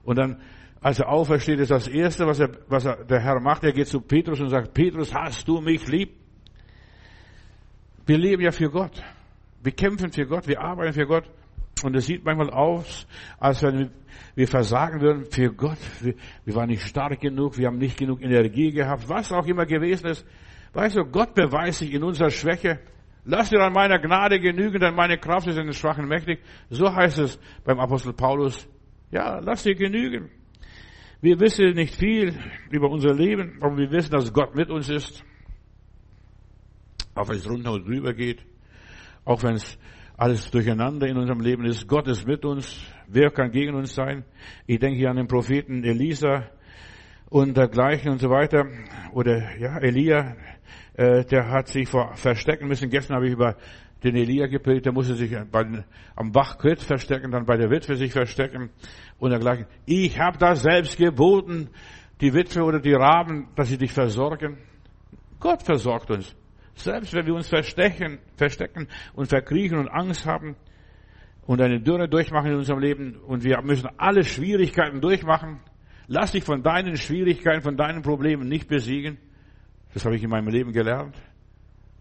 [0.03, 0.37] Und dann,
[0.79, 3.87] als er aufersteht, ist das erste, was er, was er, der Herr macht, er geht
[3.87, 6.20] zu Petrus und sagt, Petrus, hast du mich lieb?
[8.05, 9.01] Wir leben ja für Gott.
[9.63, 11.29] Wir kämpfen für Gott, wir arbeiten für Gott.
[11.83, 13.07] Und es sieht manchmal aus,
[13.39, 13.91] als wenn
[14.35, 15.77] wir versagen würden für Gott.
[16.45, 20.07] Wir, waren nicht stark genug, wir haben nicht genug Energie gehabt, was auch immer gewesen
[20.07, 20.25] ist.
[20.73, 22.79] Weißt du, Gott beweist sich in unserer Schwäche.
[23.23, 26.39] Lass dir an meiner Gnade genügen, denn meine Kraft ist in den Schwachen mächtig.
[26.69, 28.67] So heißt es beim Apostel Paulus.
[29.11, 30.29] Ja, lass dir genügen.
[31.19, 32.33] Wir wissen nicht viel
[32.71, 35.23] über unser Leben, aber wir wissen, dass Gott mit uns ist.
[37.15, 38.45] Auch wenn es runter und drüber geht.
[39.25, 39.77] Auch wenn es
[40.17, 41.87] alles durcheinander in unserem Leben ist.
[41.87, 42.85] Gott ist mit uns.
[43.07, 44.23] Wer kann gegen uns sein?
[44.67, 46.47] Ich denke hier an den Propheten Elisa
[47.29, 48.65] und dergleichen und so weiter.
[49.13, 50.35] Oder ja, Elia,
[50.93, 52.89] äh, der hat sich vor, verstecken müssen.
[52.89, 53.55] Gestern habe ich über
[54.03, 55.83] den Elia gepredigt, der musste sich bei,
[56.15, 58.69] am Bachkrit verstecken, dann bei der Witwe sich verstecken
[59.19, 59.65] und dergleichen.
[59.85, 61.69] Ich habe das selbst geboten,
[62.19, 64.57] die Witwe oder die Raben, dass sie dich versorgen.
[65.39, 66.35] Gott versorgt uns.
[66.83, 70.55] Selbst wenn wir uns verstecken, verstecken und verkriechen und Angst haben
[71.45, 75.59] und eine Dürre durchmachen in unserem Leben und wir müssen alle Schwierigkeiten durchmachen,
[76.07, 79.17] lass dich von deinen Schwierigkeiten, von deinen Problemen nicht besiegen.
[79.93, 81.15] Das habe ich in meinem Leben gelernt.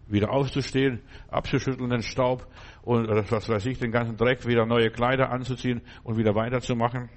[0.09, 2.47] Wieder aufzustehen, abzuschütteln den Staub
[2.83, 7.11] und was weiß ich, den ganzen Dreck, wieder neue Kleider anzuziehen und wieder weiterzumachen.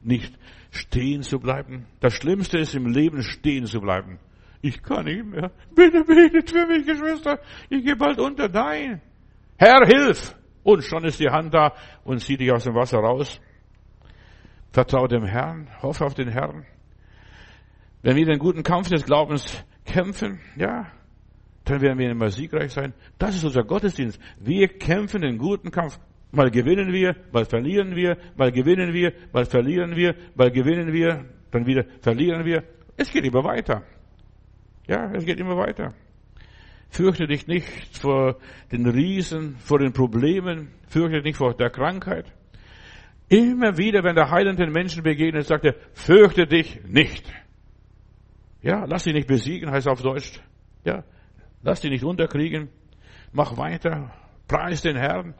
[0.00, 0.38] Nicht
[0.70, 1.86] stehen zu bleiben.
[1.98, 4.18] Das Schlimmste ist im Leben stehen zu bleiben.
[4.62, 5.50] Ich kann nicht mehr.
[5.74, 7.38] Bitte betet für mich, Geschwister.
[7.68, 8.48] Ich gehe bald unter.
[8.48, 9.00] Nein.
[9.56, 10.36] Herr, hilf!
[10.62, 13.40] Und schon ist die Hand da und zieht dich aus dem Wasser raus.
[14.72, 16.66] Vertraue dem Herrn, hoffe auf den Herrn.
[18.02, 20.86] Wenn wir den guten Kampf des Glaubens kämpfen, ja,
[21.64, 22.94] dann werden wir immer siegreich sein.
[23.18, 24.20] Das ist unser Gottesdienst.
[24.38, 25.98] Wir kämpfen den guten Kampf.
[26.30, 31.24] Mal gewinnen wir, mal verlieren wir, mal gewinnen wir, mal verlieren wir, mal gewinnen wir,
[31.50, 32.62] dann wieder verlieren wir.
[32.96, 33.82] Es geht immer weiter.
[34.90, 35.94] Ja, es geht immer weiter.
[36.88, 38.40] Fürchte dich nicht vor
[38.72, 42.26] den Riesen, vor den Problemen, fürchte dich nicht vor der Krankheit.
[43.28, 47.32] Immer wieder, wenn der Heiland den Menschen begegnet, sagt er, fürchte dich nicht.
[48.62, 50.40] Ja, lass dich nicht besiegen, heißt auf Deutsch.
[50.84, 51.04] Ja,
[51.62, 52.68] lass dich nicht unterkriegen.
[53.30, 54.12] Mach weiter.
[54.48, 55.34] Preis den Herrn.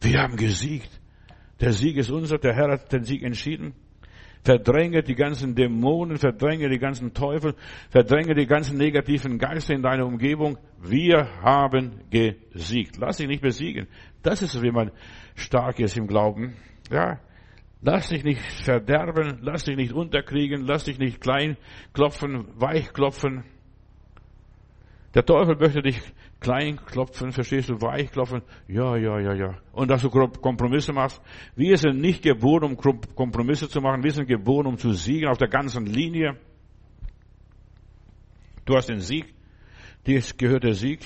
[0.00, 1.02] Wir haben gesiegt.
[1.60, 2.38] Der Sieg ist unser.
[2.38, 3.74] Der Herr hat den Sieg entschieden.
[4.42, 7.54] Verdränge die ganzen Dämonen, verdränge die ganzen Teufel,
[7.90, 10.56] verdränge die ganzen negativen Geister in deiner Umgebung.
[10.80, 12.96] Wir haben gesiegt.
[12.98, 13.86] Lass dich nicht besiegen.
[14.22, 14.92] Das ist, wie man
[15.34, 16.54] stark ist im Glauben.
[16.90, 17.20] Ja.
[17.82, 21.56] Lass dich nicht verderben, lass dich nicht unterkriegen, lass dich nicht klein
[21.94, 23.44] klopfen, weich klopfen.
[25.14, 26.00] Der Teufel möchte dich
[26.38, 28.42] klein klopfen, verstehst du, weich klopfen.
[28.68, 29.58] Ja, ja, ja, ja.
[29.72, 31.20] Und dass du Kompromisse machst.
[31.56, 34.04] Wir sind nicht geboren, um Kompromisse zu machen.
[34.04, 36.38] Wir sind geboren, um zu siegen auf der ganzen Linie.
[38.64, 39.34] Du hast den Sieg.
[40.06, 41.00] Dir gehört der Sieg.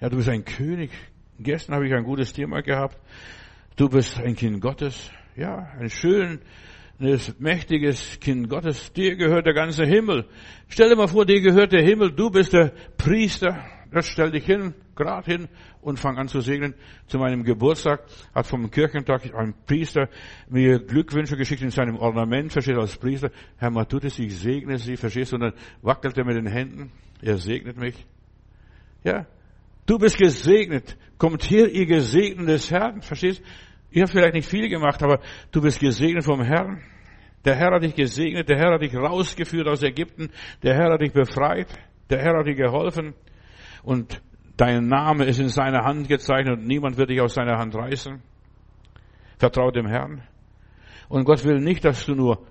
[0.00, 0.90] Ja, du bist ein König.
[1.38, 2.98] Gestern habe ich ein gutes Thema gehabt.
[3.76, 5.10] Du bist ein Kind Gottes.
[5.36, 6.40] Ja, ein schön,
[7.38, 8.92] mächtiges Kind Gottes.
[8.92, 10.26] Dir gehört der ganze Himmel.
[10.68, 12.12] Stell dir mal vor, dir gehört der Himmel.
[12.12, 13.64] Du bist der Priester.
[13.94, 15.46] Jetzt stell dich hin, grad hin
[15.80, 16.74] und fang an zu segnen.
[17.06, 18.02] Zu meinem Geburtstag
[18.34, 20.08] hat vom Kirchentag ein Priester
[20.48, 23.30] mir Glückwünsche geschickt in seinem Ornament, versteht als Priester.
[23.56, 25.36] Herr Matutis, ich segne Sie, verstehst du?
[25.36, 25.52] Und dann
[25.82, 26.90] wackelt er mit den Händen.
[27.22, 27.94] Er segnet mich.
[29.04, 29.26] Ja.
[29.86, 30.96] Du bist gesegnet.
[31.18, 33.42] Kommt hier, ihr Gesegneten des Herrn, verstehst?
[33.94, 35.20] Ihr habt vielleicht nicht viel gemacht, aber
[35.52, 36.82] du bist gesegnet vom Herrn.
[37.44, 40.30] Der Herr hat dich gesegnet, der Herr hat dich rausgeführt aus Ägypten,
[40.64, 41.68] der Herr hat dich befreit,
[42.10, 43.14] der Herr hat dir geholfen
[43.84, 44.20] und
[44.56, 48.20] dein Name ist in seiner Hand gezeichnet und niemand wird dich aus seiner Hand reißen.
[49.38, 50.22] Vertrau dem Herrn.
[51.08, 52.44] Und Gott will nicht, dass du nur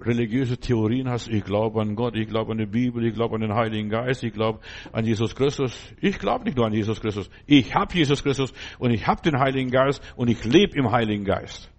[0.00, 1.28] religiöse Theorien hast.
[1.28, 4.22] Ich glaube an Gott, ich glaube an die Bibel, ich glaube an den Heiligen Geist,
[4.22, 4.60] ich glaube
[4.92, 5.78] an Jesus Christus.
[6.00, 7.30] Ich glaube nicht nur an Jesus Christus.
[7.46, 11.24] Ich habe Jesus Christus und ich habe den Heiligen Geist und ich lebe im Heiligen
[11.24, 11.70] Geist.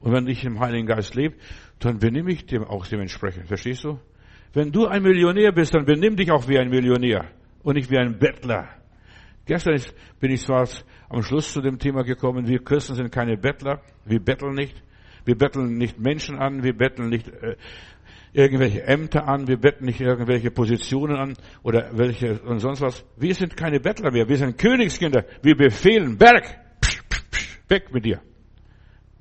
[0.00, 1.36] Und wenn ich im Heiligen Geist lebe,
[1.80, 3.48] dann benimm ich dem auch dementsprechend.
[3.48, 3.98] Verstehst du?
[4.52, 7.26] Wenn du ein Millionär bist, dann benimm dich auch wie ein Millionär
[7.62, 8.68] und nicht wie ein Bettler.
[9.44, 9.80] Gestern
[10.20, 10.68] bin ich zwar
[11.08, 14.82] am Schluss zu dem Thema gekommen, wir Christen sind keine Bettler, wir betteln nicht.
[15.24, 17.56] Wir betteln nicht Menschen an, wir betteln nicht äh,
[18.32, 23.04] irgendwelche Ämter an, wir betteln nicht irgendwelche Positionen an oder welche und sonst was.
[23.16, 25.24] Wir sind keine Bettler mehr, wir sind Königskinder.
[25.42, 26.44] Wir befehlen, Berg,
[26.80, 28.20] psch, psch, psch, weg mit dir.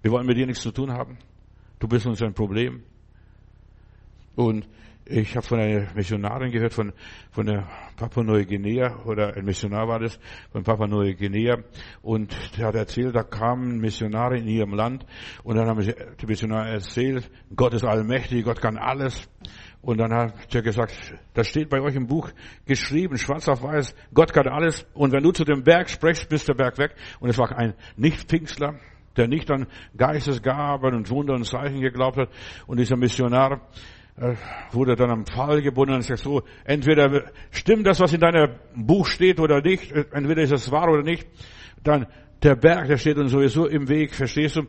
[0.01, 1.17] Wir wollen mit dir nichts zu tun haben.
[1.79, 2.83] Du bist uns ein Problem.
[4.37, 4.67] Und
[5.03, 6.93] ich habe von einer Missionarin gehört, von,
[7.31, 10.19] von der Papua Neuguinea, oder ein Missionar war das,
[10.51, 11.57] von Papua Neuguinea,
[12.03, 15.07] und der hat erzählt, da kamen Missionare in ihrem Land,
[15.43, 19.27] und dann haben die Missionare erzählt, Gott ist allmächtig, Gott kann alles.
[19.81, 20.93] Und dann hat er gesagt,
[21.33, 22.29] das steht bei euch im Buch
[22.67, 26.47] geschrieben, schwarz auf weiß, Gott kann alles, und wenn du zu dem Berg sprichst, bist
[26.47, 26.93] der Berg weg.
[27.19, 28.75] Und es war ein Nicht-Pfingstler,
[29.15, 29.65] der nicht an
[29.97, 32.29] Geistesgaben und Wunder und Zeichen geglaubt hat.
[32.67, 33.61] Und dieser Missionar,
[34.71, 39.05] wurde dann am Pfahl gebunden und sagt so, entweder stimmt das, was in deinem Buch
[39.05, 41.27] steht oder nicht, äh, entweder ist es wahr oder nicht,
[41.83, 42.07] dann
[42.41, 44.63] der Berg, der steht uns sowieso im Weg, verstehst du?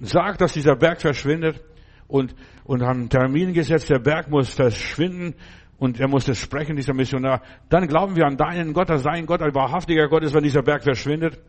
[0.00, 1.62] Sag, dass dieser Berg verschwindet
[2.06, 5.34] und, und haben einen Termin gesetzt, der Berg muss verschwinden
[5.78, 7.42] und er muss das sprechen, dieser Missionar.
[7.68, 10.62] Dann glauben wir an deinen Gott, dass dein Gott ein wahrhaftiger Gott ist, wenn dieser
[10.62, 11.40] Berg verschwindet.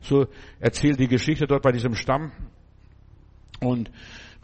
[0.00, 0.26] So
[0.58, 2.32] erzählt die Geschichte dort bei diesem Stamm.
[3.60, 3.90] Und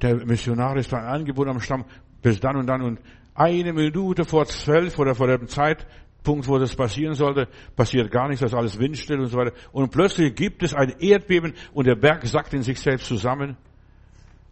[0.02, 1.84] der Missionar ist dann angebunden am Stamm
[2.22, 3.00] bis dann und dann und
[3.34, 8.40] eine Minute vor zwölf oder vor dem Zeitpunkt, wo das passieren sollte, passiert gar nichts,
[8.40, 9.52] das ist alles windstill und so weiter.
[9.72, 13.56] Und plötzlich gibt es ein Erdbeben und der Berg sackt in sich selbst zusammen.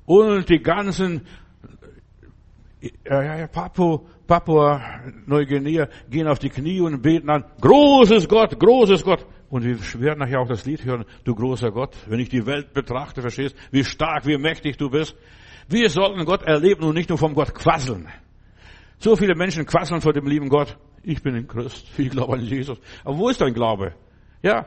[0.06, 1.26] Und die ganzen
[2.80, 4.80] äh, Papua, Papua
[5.26, 9.26] Neuguinea gehen auf die Knie und beten an, großes Gott, großes Gott.
[9.50, 12.74] Und wir werden nachher auch das Lied hören, du großer Gott, wenn ich die Welt
[12.74, 15.16] betrachte, verstehst, wie stark, wie mächtig du bist.
[15.68, 18.08] Wir sollten Gott erleben und nicht nur vom Gott quasseln.
[18.98, 20.76] So viele Menschen quasseln vor dem lieben Gott.
[21.02, 22.78] Ich bin ein Christ, ich glaube an Jesus.
[23.04, 23.94] Aber wo ist dein Glaube?
[24.42, 24.66] Ja.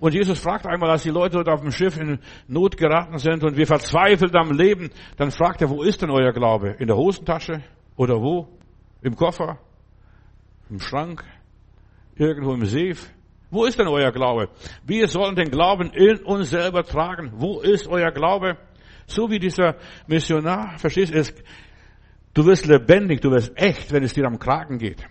[0.00, 3.42] Und Jesus fragt einmal, als die Leute dort auf dem Schiff in Not geraten sind
[3.42, 6.76] und wir verzweifelt am Leben, dann fragt er, wo ist denn euer Glaube?
[6.78, 7.62] In der Hosentasche?
[7.96, 8.48] Oder wo?
[9.02, 9.58] Im Koffer?
[10.70, 11.24] Im Schrank?
[12.14, 12.96] Irgendwo im Safe?
[13.50, 14.50] Wo ist denn euer Glaube?
[14.84, 17.32] Wir sollen den Glauben in uns selber tragen.
[17.34, 18.56] Wo ist euer Glaube?
[19.08, 21.22] So wie dieser Missionar, verstehst du,
[22.34, 25.02] du wirst lebendig, du wirst echt, wenn es dir am Kragen geht.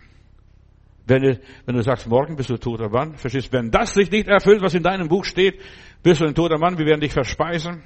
[1.07, 4.11] Wenn du, wenn du sagst, morgen bist du toter Mann, verstehst du, wenn das sich
[4.11, 5.59] nicht erfüllt, was in deinem Buch steht,
[6.03, 7.81] bist du ein toter Mann, wir werden dich verspeisen.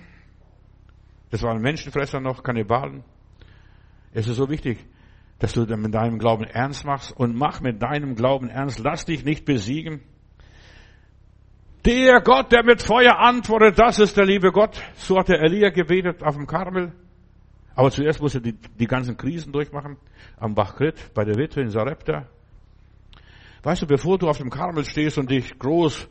[1.30, 3.06] Das waren Menschenfresser noch, Kannibalen.
[4.12, 4.80] Es ist so wichtig,
[5.39, 8.80] dass du mit deinem Glauben ernst machst und mach mit deinem Glauben ernst.
[8.80, 10.02] Lass dich nicht besiegen.
[11.86, 14.80] Der Gott, der mit Feuer antwortet, das ist der liebe Gott.
[14.96, 16.91] So hat der Elia gebetet auf dem Karmel.
[17.74, 19.98] Aber zuerst musste die, die ganzen Krisen durchmachen.
[20.38, 22.28] Am Bachkrit, bei der Witwe in Sarepta.
[23.63, 26.08] Weißt du, bevor du auf dem Karmel stehst und dich groß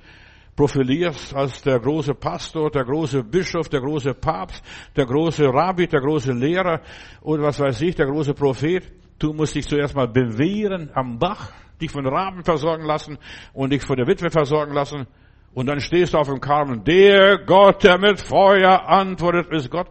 [0.56, 4.62] profilierst als der große Pastor, der große Bischof, der große Papst,
[4.96, 6.80] der große Rabbi, der große Lehrer
[7.22, 8.85] und was weiß ich, der große Prophet,
[9.18, 13.18] du musst dich zuerst mal bewähren am Bach, dich von Raben versorgen lassen
[13.52, 15.06] und dich von der Witwe versorgen lassen.
[15.52, 16.80] Und dann stehst du auf dem Karmel.
[16.80, 19.88] Der Gott, der mit Feuer antwortet, ist Gott.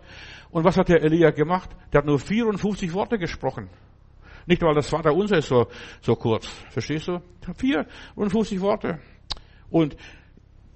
[0.51, 1.69] Und was hat der Elia gemacht?
[1.91, 3.69] Der hat nur 54 Worte gesprochen.
[4.45, 5.67] Nicht, weil das Vater unser ist so,
[6.01, 6.47] so kurz.
[6.71, 7.21] Verstehst du?
[7.55, 8.99] 54 Worte.
[9.69, 9.95] Und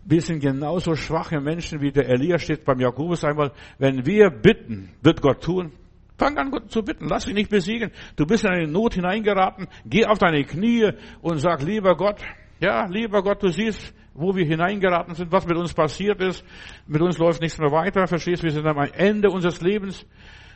[0.05, 3.51] wir sind genauso schwache Menschen, wie der Elia steht beim Jakobus einmal.
[3.79, 5.71] Wenn wir bitten, wird Gott tun.
[6.17, 7.07] Fang an, Gott zu bitten.
[7.07, 7.91] Lass dich nicht besiegen.
[8.15, 9.67] Du bist in eine Not hineingeraten.
[9.85, 10.91] Geh auf deine Knie
[11.21, 12.21] und sag, lieber Gott,
[12.59, 16.45] ja, lieber Gott, du siehst, wo wir hineingeraten sind, was mit uns passiert ist.
[16.87, 18.07] Mit uns läuft nichts mehr weiter.
[18.07, 20.05] Verstehst, wir sind am Ende unseres Lebens.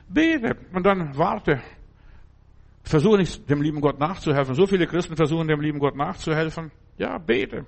[0.08, 1.62] Bete und dann warte.
[2.84, 4.54] Versuche nicht dem lieben Gott nachzuhelfen.
[4.54, 6.72] So viele Christen versuchen dem lieben Gott nachzuhelfen.
[6.98, 7.66] Ja, bete.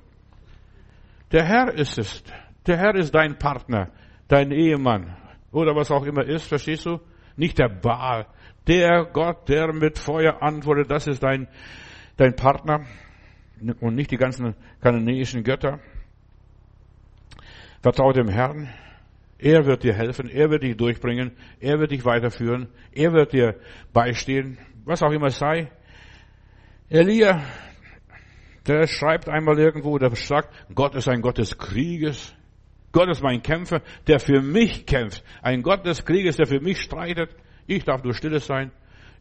[1.32, 2.24] Der Herr ist es.
[2.66, 3.90] Der Herr ist dein Partner,
[4.28, 5.18] dein Ehemann
[5.52, 7.00] oder was auch immer ist, verstehst du?
[7.36, 8.28] Nicht der Baal.
[8.68, 11.48] Der Gott, der mit Feuer antwortet, das ist dein,
[12.18, 12.86] dein Partner
[13.80, 15.80] und nicht die ganzen kananäischen Götter.
[17.82, 18.70] Vertraue dem Herrn.
[19.38, 20.30] Er wird dir helfen.
[20.30, 21.32] Er wird dich durchbringen.
[21.60, 22.68] Er wird dich weiterführen.
[22.92, 23.56] Er wird dir
[23.94, 24.58] beistehen.
[24.84, 25.72] Was auch immer sei.
[26.90, 27.44] Elia,
[28.68, 32.36] der schreibt einmal irgendwo, der sagt, Gott ist ein Gott des Krieges.
[32.92, 35.24] Gott ist mein Kämpfer, der für mich kämpft.
[35.42, 37.30] Ein Gott des Krieges, der für mich streitet.
[37.68, 38.72] Ich darf nur stille sein.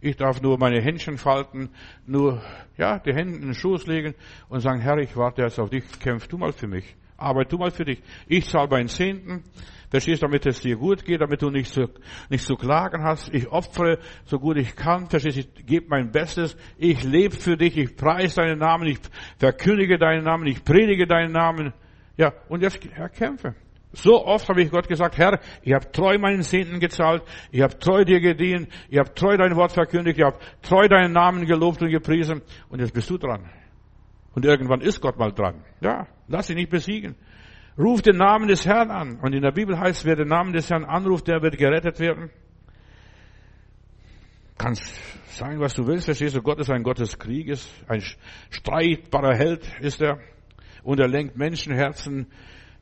[0.01, 1.71] Ich darf nur meine Händchen falten,
[2.07, 2.41] nur,
[2.77, 4.15] ja, die Hände in den Schoß legen
[4.49, 6.97] und sagen, Herr, ich warte jetzt auf dich, kämpf du mal für mich.
[7.17, 8.01] Arbeit du mal für dich.
[8.29, 9.43] Ich zahle meinen Zehnten.
[9.91, 11.89] Verstehst, damit es dir gut geht, damit du nicht zu,
[12.29, 13.33] nicht zu klagen hast.
[13.35, 15.09] Ich opfere so gut ich kann.
[15.09, 16.57] Verstehst, ich gebe mein Bestes.
[16.77, 17.77] Ich lebe für dich.
[17.77, 18.87] Ich preise deinen Namen.
[18.87, 18.99] Ich
[19.39, 20.47] verkündige deinen Namen.
[20.47, 21.73] Ich predige deinen Namen.
[22.17, 23.55] Ja, und jetzt, Herr, kämpfe.
[23.93, 27.79] So oft habe ich Gott gesagt, Herr, ich habe treu meinen Zehnten gezahlt, ich habe
[27.79, 31.81] treu dir gedient, ich habe treu dein Wort verkündigt, ich habe treu deinen Namen gelobt
[31.81, 33.51] und gepriesen und jetzt bist du dran.
[34.35, 35.65] Und irgendwann ist Gott mal dran.
[35.81, 37.17] Ja, lass dich nicht besiegen.
[37.79, 39.21] Ruf den Namen des Herrn an.
[39.21, 42.31] Und in der Bibel heißt, wer den Namen des Herrn anruft, der wird gerettet werden.
[44.59, 44.83] Kannst
[45.29, 46.43] sagen, was du willst, verstehst du?
[46.43, 48.03] Gott ist ein Gott des Krieges, ein
[48.51, 50.19] streitbarer Held ist er.
[50.83, 52.27] Und er lenkt Menschenherzen,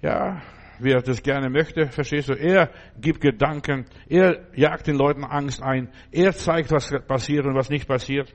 [0.00, 0.42] ja,
[0.78, 2.34] wie er das gerne möchte, verstehst du?
[2.34, 7.70] Er gibt Gedanken, er jagt den Leuten Angst ein, er zeigt, was passiert und was
[7.70, 8.34] nicht passiert.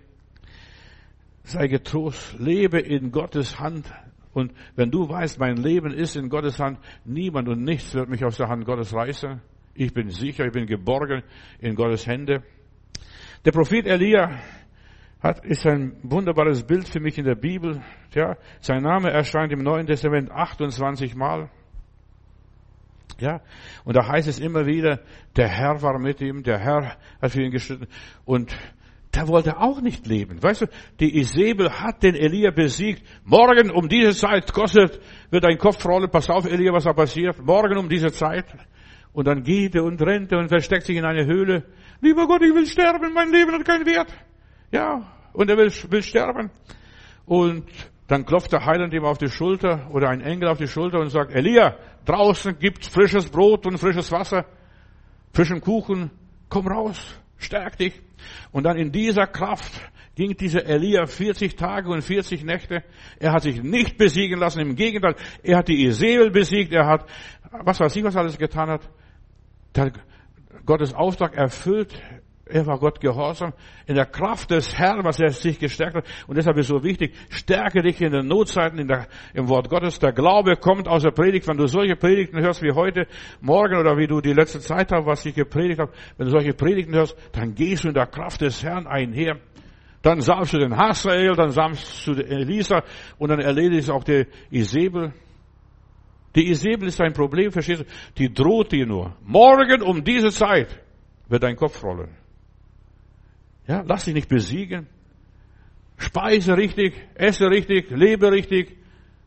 [1.43, 3.91] Sei getrost, lebe in Gottes Hand.
[4.33, 8.23] Und wenn du weißt, mein Leben ist in Gottes Hand, niemand und nichts wird mich
[8.23, 9.41] aus der Hand Gottes reißen.
[9.73, 11.23] Ich bin sicher, ich bin geborgen
[11.59, 12.43] in Gottes Hände.
[13.43, 14.39] Der Prophet Elia
[15.21, 17.81] hat, ist ein wunderbares Bild für mich in der Bibel.
[18.13, 21.49] Ja, sein Name erscheint im Neuen Testament 28 Mal.
[23.21, 23.41] Ja,
[23.85, 24.99] und da heißt es immer wieder,
[25.35, 27.87] der Herr war mit ihm, der Herr hat für ihn geschritten.
[28.25, 28.57] Und
[29.13, 30.41] der wollte auch nicht leben.
[30.41, 30.65] Weißt du,
[30.99, 33.03] die Isabel hat den Elia besiegt.
[33.23, 36.09] Morgen um diese Zeit kostet, wird ein Kopf rollen.
[36.09, 37.37] Pass auf, Elia, was da passiert.
[37.45, 38.45] Morgen um diese Zeit.
[39.13, 41.65] Und dann geht er und rennt und versteckt sich in eine Höhle.
[41.99, 43.13] Lieber Gott, ich will sterben.
[43.13, 44.11] Mein Leben hat keinen Wert.
[44.71, 46.49] Ja, und er will, will sterben.
[47.25, 47.65] Und
[48.11, 51.11] dann klopft der Heiland ihm auf die Schulter oder ein Engel auf die Schulter und
[51.11, 54.45] sagt, Elia, draußen gibt's frisches Brot und frisches Wasser,
[55.31, 56.11] frischen Kuchen,
[56.49, 58.01] komm raus, stärk dich.
[58.51, 59.71] Und dann in dieser Kraft
[60.13, 62.83] ging dieser Elia 40 Tage und 40 Nächte.
[63.17, 67.09] Er hat sich nicht besiegen lassen, im Gegenteil, er hat die Isabel besiegt, er hat,
[67.63, 68.89] was weiß ich, was alles getan hat.
[69.73, 69.93] Der hat
[70.65, 71.97] Gottes Auftrag erfüllt,
[72.51, 73.53] er war Gott gehorsam.
[73.87, 76.05] In der Kraft des Herrn, was er sich gestärkt hat.
[76.27, 79.99] Und deshalb ist so wichtig, stärke dich in den Notzeiten, in der, im Wort Gottes.
[79.99, 81.47] Der Glaube kommt aus der Predigt.
[81.47, 83.07] Wenn du solche Predigten hörst wie heute,
[83.39, 86.53] morgen oder wie du die letzte Zeit hast, was ich gepredigt habe, wenn du solche
[86.53, 89.37] Predigten hörst, dann gehst du in der Kraft des Herrn einher.
[90.01, 92.83] Dann salbst du den Hasrael, dann salbst du Elisa
[93.19, 95.13] und dann erledigst du auch die Isabel.
[96.35, 97.85] Die Isabel ist ein Problem, verstehst du?
[98.17, 99.15] Die droht dir nur.
[99.23, 100.79] Morgen um diese Zeit
[101.27, 102.20] wird dein Kopf rollen.
[103.71, 104.87] Ja, lass dich nicht besiegen.
[105.95, 108.75] Speise richtig, esse richtig, lebe richtig,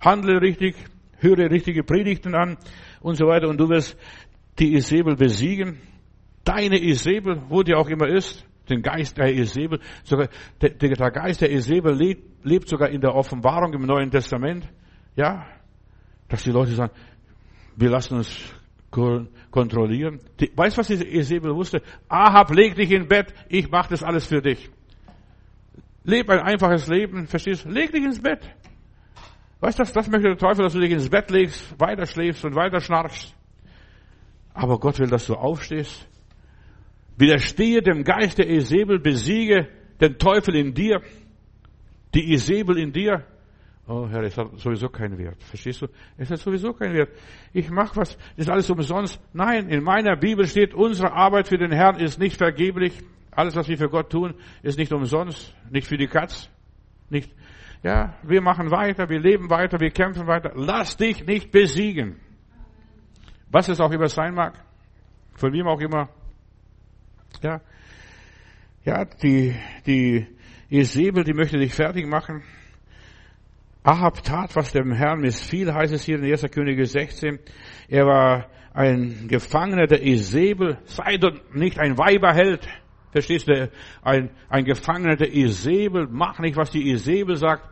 [0.00, 0.76] handle richtig,
[1.16, 2.58] höre richtige Predigten an
[3.00, 3.96] und so weiter und du wirst
[4.58, 5.80] die Isabel besiegen.
[6.44, 10.28] Deine Isabel, wo die auch immer ist, den Geist der Isabel, sogar
[10.60, 14.68] der, der Geist der Isabel lebt, lebt sogar in der Offenbarung im Neuen Testament.
[15.16, 15.46] Ja,
[16.28, 16.92] dass die Leute sagen,
[17.76, 18.54] wir lassen uns
[19.50, 20.20] kontrollieren.
[20.40, 21.82] Die, weißt du, was Isabel wusste?
[22.08, 24.70] Ahab, leg dich in Bett, ich mache das alles für dich.
[26.04, 27.70] Leb ein einfaches Leben, verstehst du?
[27.70, 28.40] Leg dich ins Bett.
[29.60, 32.44] Weißt du, das, das möchte der Teufel, dass du dich ins Bett legst, weiter schläfst
[32.44, 33.34] und weiter schnarchst.
[34.52, 36.06] Aber Gott will, dass du aufstehst.
[37.16, 39.68] Widerstehe dem Geist der Isabel, besiege
[40.00, 41.00] den Teufel in dir,
[42.14, 43.24] die Isabel in dir.
[43.86, 45.42] Oh Herr, es hat sowieso keinen Wert.
[45.42, 45.88] Verstehst du?
[46.16, 47.10] Es hat sowieso keinen Wert.
[47.52, 49.20] Ich mache was, ist alles umsonst.
[49.34, 52.98] Nein, in meiner Bibel steht, unsere Arbeit für den Herrn ist nicht vergeblich.
[53.30, 56.48] Alles, was wir für Gott tun, ist nicht umsonst, nicht für die Katz.
[57.10, 57.30] Nicht,
[57.82, 60.52] ja, wir machen weiter, wir leben weiter, wir kämpfen weiter.
[60.54, 62.16] Lass dich nicht besiegen.
[63.50, 64.54] Was es auch immer sein mag.
[65.34, 66.08] Von wem auch immer.
[67.42, 67.60] Ja.
[68.84, 69.54] Ja, die,
[69.86, 70.26] die
[70.70, 72.42] Isabel, die möchte dich fertig machen.
[73.84, 76.50] Ahab tat, was dem Herrn missfiel, heißt es hier in 1.
[76.50, 77.38] Könige 16.
[77.88, 80.78] Er war ein Gefangener der Isabel.
[80.84, 82.66] Sei doch nicht ein Weiberheld.
[83.12, 83.70] Verstehst du?
[84.02, 86.08] Ein, ein Gefangener der Isabel.
[86.10, 87.68] Mach nicht, was die Isabel sagt.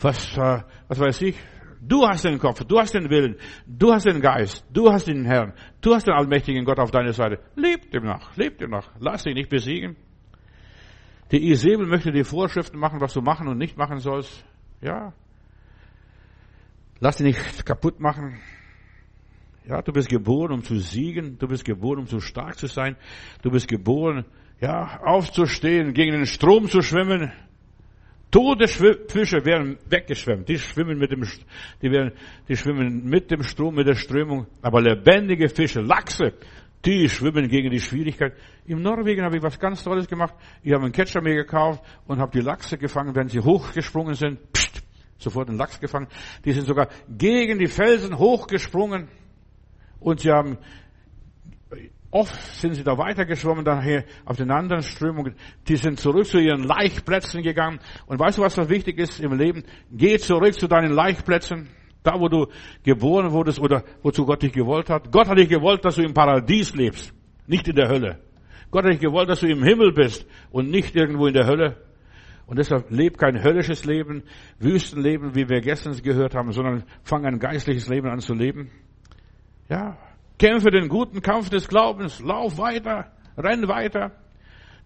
[0.00, 1.36] Was, äh, was weiß ich?
[1.80, 5.24] Du hast den Kopf, du hast den Willen, du hast den Geist, du hast den
[5.24, 7.38] Herrn, du hast den allmächtigen Gott auf deiner Seite.
[7.54, 8.90] Leb dem nach, leb dem nach.
[8.98, 9.96] Lass dich nicht besiegen.
[11.30, 14.44] Die Isabel möchte dir Vorschriften machen, was du machen und nicht machen sollst.
[14.80, 15.12] Ja,
[17.00, 18.40] Lass dich nicht kaputt machen.
[19.68, 21.38] Ja, du bist geboren, um zu siegen.
[21.38, 22.96] Du bist geboren, um so stark zu sein.
[23.42, 24.24] Du bist geboren,
[24.60, 27.30] ja, aufzustehen, gegen den Strom zu schwimmen.
[28.30, 30.48] Tote Fische werden weggeschwemmt.
[30.48, 31.22] Die schwimmen mit dem,
[31.80, 32.12] die werden,
[32.48, 34.46] die schwimmen mit dem Strom, mit der Strömung.
[34.60, 36.34] Aber lebendige Fische, Lachse,
[36.84, 38.34] die schwimmen gegen die Schwierigkeit.
[38.66, 40.34] Im Norwegen habe ich was ganz Tolles gemacht.
[40.62, 44.52] Ich habe einen Catcher mir gekauft und habe die Lachse gefangen, wenn sie hochgesprungen sind.
[44.52, 44.67] Pst,
[45.18, 46.08] sofort einen Lachs gefangen.
[46.44, 49.08] Die sind sogar gegen die Felsen hochgesprungen
[50.00, 50.58] und sie haben
[52.10, 55.34] Oft sind sie da weitergeschwommen, daher auf den anderen Strömungen.
[55.68, 57.80] Die sind zurück zu ihren Laichplätzen gegangen.
[58.06, 59.64] Und weißt du, was da wichtig ist im Leben?
[59.92, 61.68] Geh zurück zu deinen Laichplätzen.
[62.02, 62.46] Da, wo du
[62.82, 65.12] geboren wurdest oder wozu Gott dich gewollt hat.
[65.12, 67.12] Gott hat dich gewollt, dass du im Paradies lebst,
[67.46, 68.18] nicht in der Hölle.
[68.70, 71.76] Gott hat dich gewollt, dass du im Himmel bist und nicht irgendwo in der Hölle.
[72.48, 74.22] Und deshalb leb kein höllisches Leben,
[74.58, 78.70] Wüstenleben, wie wir gestern gehört haben, sondern fang ein geistliches Leben an zu leben.
[79.68, 79.98] Ja,
[80.38, 84.12] kämpfe den guten Kampf des Glaubens, lauf weiter, renn weiter,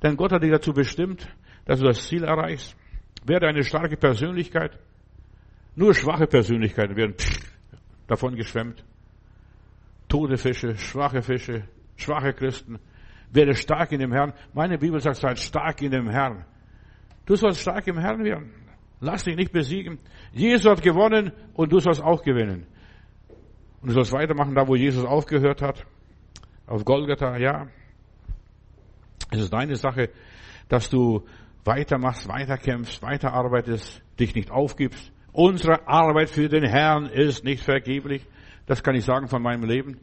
[0.02, 1.28] denn Gott hat dich dazu bestimmt,
[1.64, 2.76] dass du das Ziel erreichst.
[3.24, 4.76] Werde eine starke Persönlichkeit.
[5.76, 7.14] Nur schwache Persönlichkeiten werden
[8.08, 8.84] davon geschwemmt.
[10.08, 11.62] Tote Fische, schwache Fische,
[11.94, 12.80] schwache Christen.
[13.30, 14.32] Werde stark in dem Herrn.
[14.52, 16.44] Meine Bibel sagt, seid stark in dem Herrn.
[17.26, 18.52] Du sollst stark im Herrn werden.
[19.00, 19.98] Lass dich nicht besiegen.
[20.32, 22.66] Jesus hat gewonnen und du sollst auch gewinnen.
[23.80, 25.84] Und du sollst weitermachen, da wo Jesus aufgehört hat.
[26.66, 27.66] Auf Golgatha, ja.
[29.30, 30.10] Es ist deine Sache,
[30.68, 31.24] dass du
[31.64, 35.12] weitermachst, weiterkämpfst, weiterarbeitest, dich nicht aufgibst.
[35.32, 38.26] Unsere Arbeit für den Herrn ist nicht vergeblich.
[38.66, 39.98] Das kann ich sagen von meinem Leben.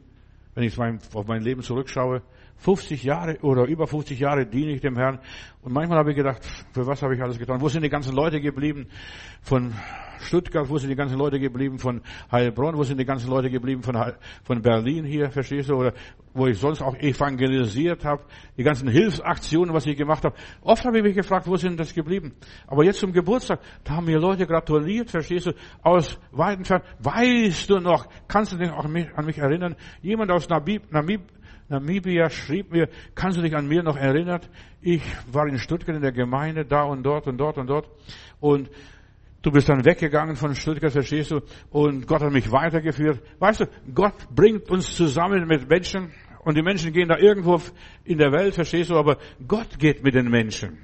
[0.54, 2.22] Wenn ich auf mein Leben zurückschaue,
[2.60, 5.18] 50 Jahre oder über 50 Jahre diene ich dem Herrn.
[5.62, 7.60] Und manchmal habe ich gedacht, für was habe ich alles getan?
[7.60, 8.86] Wo sind die ganzen Leute geblieben
[9.42, 9.72] von
[10.20, 10.68] Stuttgart?
[10.68, 12.76] Wo sind die ganzen Leute geblieben von Heilbronn?
[12.76, 13.96] Wo sind die ganzen Leute geblieben von,
[14.44, 15.30] von Berlin hier?
[15.30, 15.74] Verstehst du?
[15.74, 15.94] Oder
[16.34, 18.22] wo ich sonst auch evangelisiert habe.
[18.56, 20.36] Die ganzen Hilfsaktionen, was ich gemacht habe.
[20.62, 22.34] Oft habe ich mich gefragt, wo sind das geblieben?
[22.66, 25.52] Aber jetzt zum Geburtstag, da haben mir Leute gratuliert, verstehst du?
[25.82, 26.82] Aus weiten Fern.
[26.98, 28.92] Weißt du noch, kannst du dich auch an
[29.24, 29.76] mich erinnern?
[30.02, 31.22] Jemand aus Namib, Namib
[31.70, 34.40] Namibia schrieb mir, kannst du dich an mir noch erinnern?
[34.82, 37.88] Ich war in Stuttgart in der Gemeinde, da und dort und dort und dort.
[38.40, 38.68] Und
[39.42, 41.40] du bist dann weggegangen von Stuttgart, verstehst du?
[41.70, 43.20] Und Gott hat mich weitergeführt.
[43.38, 46.10] Weißt du, Gott bringt uns zusammen mit Menschen.
[46.44, 47.60] Und die Menschen gehen da irgendwo
[48.04, 48.96] in der Welt, verstehst du?
[48.96, 50.78] Aber Gott geht mit den Menschen.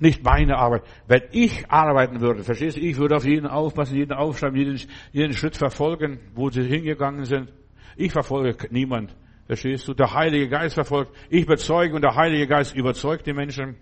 [0.00, 0.82] Nicht meine Arbeit.
[1.06, 4.80] Wenn ich arbeiten würde, verstehst du, ich würde auf jeden aufpassen, jeden aufschreiben, jeden,
[5.12, 7.52] jeden Schritt verfolgen, wo sie hingegangen sind.
[7.96, 9.14] Ich verfolge niemand.
[9.48, 9.94] Verstehst du?
[9.94, 11.10] Der Heilige Geist verfolgt.
[11.30, 13.76] Ich bezeuge und der Heilige Geist überzeugt die Menschen.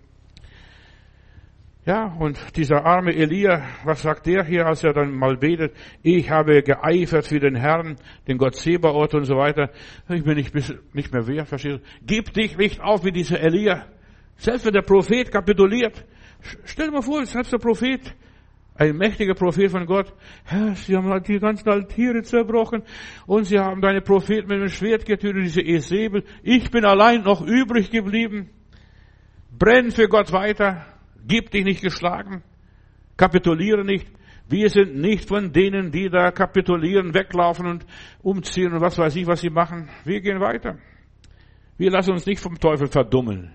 [1.85, 5.73] Ja, und dieser arme Elia, was sagt der hier, als er dann mal betet?
[6.03, 7.97] Ich habe geeifert für den Herrn,
[8.27, 9.69] den Gott Zebaoth und so weiter.
[10.09, 10.53] Ich bin nicht,
[10.93, 11.81] nicht mehr wert, verstehst du?
[12.01, 13.85] Gib dich nicht auf wie dieser Elia.
[14.37, 16.03] Selbst wenn der Prophet kapituliert,
[16.65, 18.15] Stell dir mal vor, selbst der Prophet,
[18.77, 20.13] ein mächtiger Prophet von Gott,
[20.43, 22.83] Herr, sie haben die ganzen Altäre zerbrochen
[23.25, 26.23] und sie haben deine Propheten mit dem Schwert getötet, diese Esebel.
[26.43, 28.49] Ich bin allein noch übrig geblieben.
[29.57, 30.85] Brenn für Gott weiter.
[31.27, 32.43] Gib dich nicht geschlagen.
[33.17, 34.07] Kapituliere nicht.
[34.47, 37.85] Wir sind nicht von denen, die da kapitulieren, weglaufen und
[38.21, 39.89] umziehen und was weiß ich, was sie machen.
[40.05, 40.77] Wir gehen weiter.
[41.77, 43.53] Wir lassen uns nicht vom Teufel verdummeln.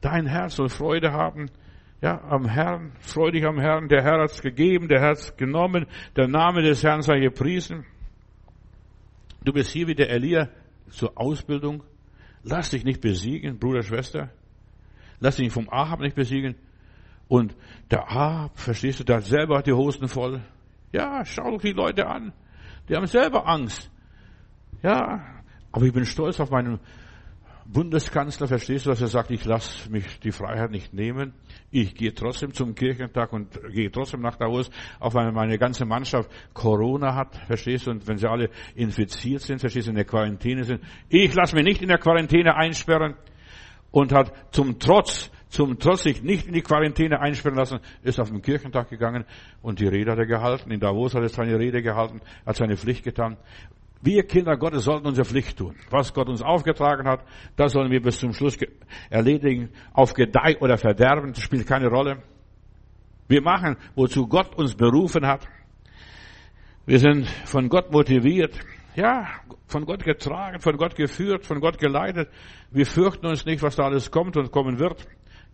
[0.00, 1.50] Dein Herz soll Freude haben.
[2.02, 3.88] Ja, am Herrn, freudig am Herrn.
[3.88, 5.86] Der Herr hat's gegeben, der Herr hat's genommen.
[6.16, 7.84] Der Name des Herrn sei gepriesen.
[9.44, 10.48] Du bist hier wie der Elia
[10.88, 11.82] zur Ausbildung.
[12.42, 14.30] Lass dich nicht besiegen, Bruder, Schwester.
[15.18, 16.56] Lass dich vom Ahab nicht besiegen.
[17.28, 17.54] Und
[17.90, 20.42] der Ahab, verstehst du, der selber hat die Hosen voll.
[20.92, 22.32] Ja, schau doch die Leute an.
[22.88, 23.90] Die haben selber Angst.
[24.82, 26.80] Ja, aber ich bin stolz auf meinen
[27.72, 31.34] Bundeskanzler, verstehst du, dass er sagt, ich lasse mich die Freiheit nicht nehmen.
[31.70, 36.30] Ich gehe trotzdem zum Kirchentag und gehe trotzdem nach Davos, auch weil meine ganze Mannschaft
[36.52, 40.64] Corona hat, verstehst du, und wenn sie alle infiziert sind, verstehst du, in der Quarantäne
[40.64, 40.82] sind.
[41.08, 43.14] Ich lasse mich nicht in der Quarantäne einsperren
[43.92, 48.30] und hat zum Trotz, zum Trotz sich nicht in die Quarantäne einsperren lassen, ist auf
[48.30, 49.24] den Kirchentag gegangen
[49.62, 50.72] und die Rede hat er gehalten.
[50.72, 53.36] In Davos hat er seine Rede gehalten, hat seine Pflicht getan.
[54.02, 55.76] Wir Kinder Gottes sollten unsere Pflicht tun.
[55.90, 57.22] Was Gott uns aufgetragen hat,
[57.56, 58.56] das sollen wir bis zum Schluss
[59.10, 59.70] erledigen.
[59.92, 62.22] Auf Gedeih oder Verderben, das spielt keine Rolle.
[63.28, 65.46] Wir machen, wozu Gott uns berufen hat.
[66.86, 68.58] Wir sind von Gott motiviert.
[68.96, 69.28] Ja,
[69.66, 72.28] von Gott getragen, von Gott geführt, von Gott geleitet.
[72.70, 75.06] Wir fürchten uns nicht, was da alles kommt und kommen wird.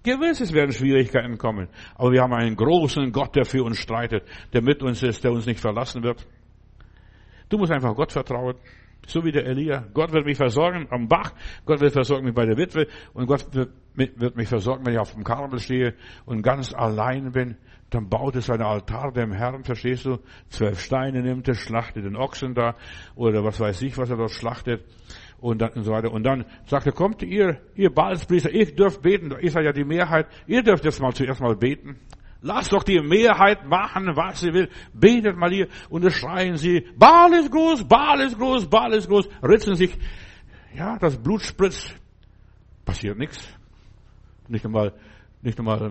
[0.05, 1.69] Gewiss, es werden Schwierigkeiten kommen.
[1.97, 5.33] Aber wir haben einen großen Gott, der für uns streitet, der mit uns ist, der
[5.33, 6.27] uns nicht verlassen wird.
[7.49, 8.57] Du musst einfach Gott vertrauen.
[9.07, 9.85] So wie der Elia.
[9.95, 11.33] Gott wird mich versorgen am Bach.
[11.65, 12.89] Gott wird versorgen mich bei der Witwe.
[13.15, 15.95] Und Gott wird mich versorgen, wenn ich auf dem Karmel stehe
[16.25, 17.57] und ganz allein bin.
[17.91, 20.19] Dann baut es einen Altar dem Herrn, verstehst du?
[20.49, 22.75] Zwölf Steine nimmt er, schlachtet den Ochsen da.
[23.15, 24.85] Oder was weiß ich, was er dort schlachtet.
[25.39, 26.11] Und dann und so weiter.
[26.11, 29.33] Und dann sagt er, kommt ihr, ihr Balspriester, ihr dürft beten.
[29.41, 30.27] Ihr seid ja die Mehrheit.
[30.49, 32.01] Ihr dürft jetzt mal zuerst mal beten.
[32.43, 34.69] Lass doch die Mehrheit machen, was sie will.
[34.93, 39.09] Betet mal hier und es schreien sie, Baal ist groß, Baal ist groß, Baal ist
[39.09, 39.97] groß, ritzen sich.
[40.75, 41.97] Ja, das Blut spritzt.
[42.85, 43.49] Passiert nichts.
[44.49, 44.93] Nicht einmal,
[45.43, 45.91] nicht einmal,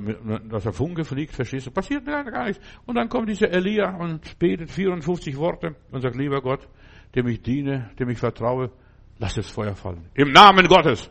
[0.50, 1.72] dass der Funke fliegt, verstehst du?
[1.72, 2.64] Passiert gar nichts.
[2.86, 6.68] Und dann kommt dieser Elia und betet 54 Worte und sagt, lieber Gott,
[7.16, 8.72] dem ich diene, dem ich vertraue,
[9.18, 10.10] lass das Feuer fallen.
[10.14, 11.10] Im Namen Gottes.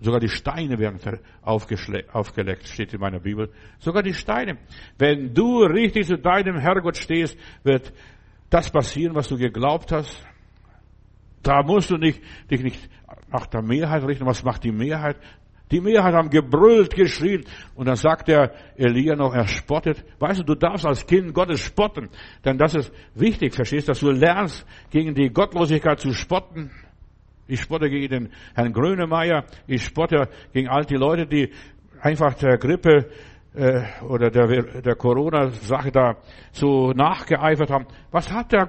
[0.00, 1.00] Sogar die Steine werden
[1.42, 3.50] aufgeleckt, steht in meiner Bibel.
[3.78, 4.58] Sogar die Steine.
[4.96, 7.92] Wenn du richtig zu deinem Herrgott stehst, wird
[8.48, 10.24] das passieren, was du geglaubt hast.
[11.42, 12.20] Da musst du nicht,
[12.50, 12.88] dich nicht
[13.30, 14.26] nach der Mehrheit richten.
[14.26, 15.16] Was macht die Mehrheit?
[15.70, 17.44] Die Mehrheit haben gebrüllt, geschrien.
[17.74, 20.04] Und dann sagt der Elia noch, er spottet.
[20.18, 22.08] Weißt du, du darfst als Kind Gottes spotten.
[22.44, 26.70] Denn das ist wichtig, verstehst du, dass du lernst, gegen die Gottlosigkeit zu spotten.
[27.48, 29.44] Ich spotte gegen den Herrn Grönemeyer.
[29.66, 31.50] Ich spotte gegen all die Leute, die
[32.00, 33.08] einfach der Grippe
[33.54, 36.16] äh, oder der, der Corona-Sache da
[36.52, 37.86] so nachgeeifert haben.
[38.10, 38.68] Was hat der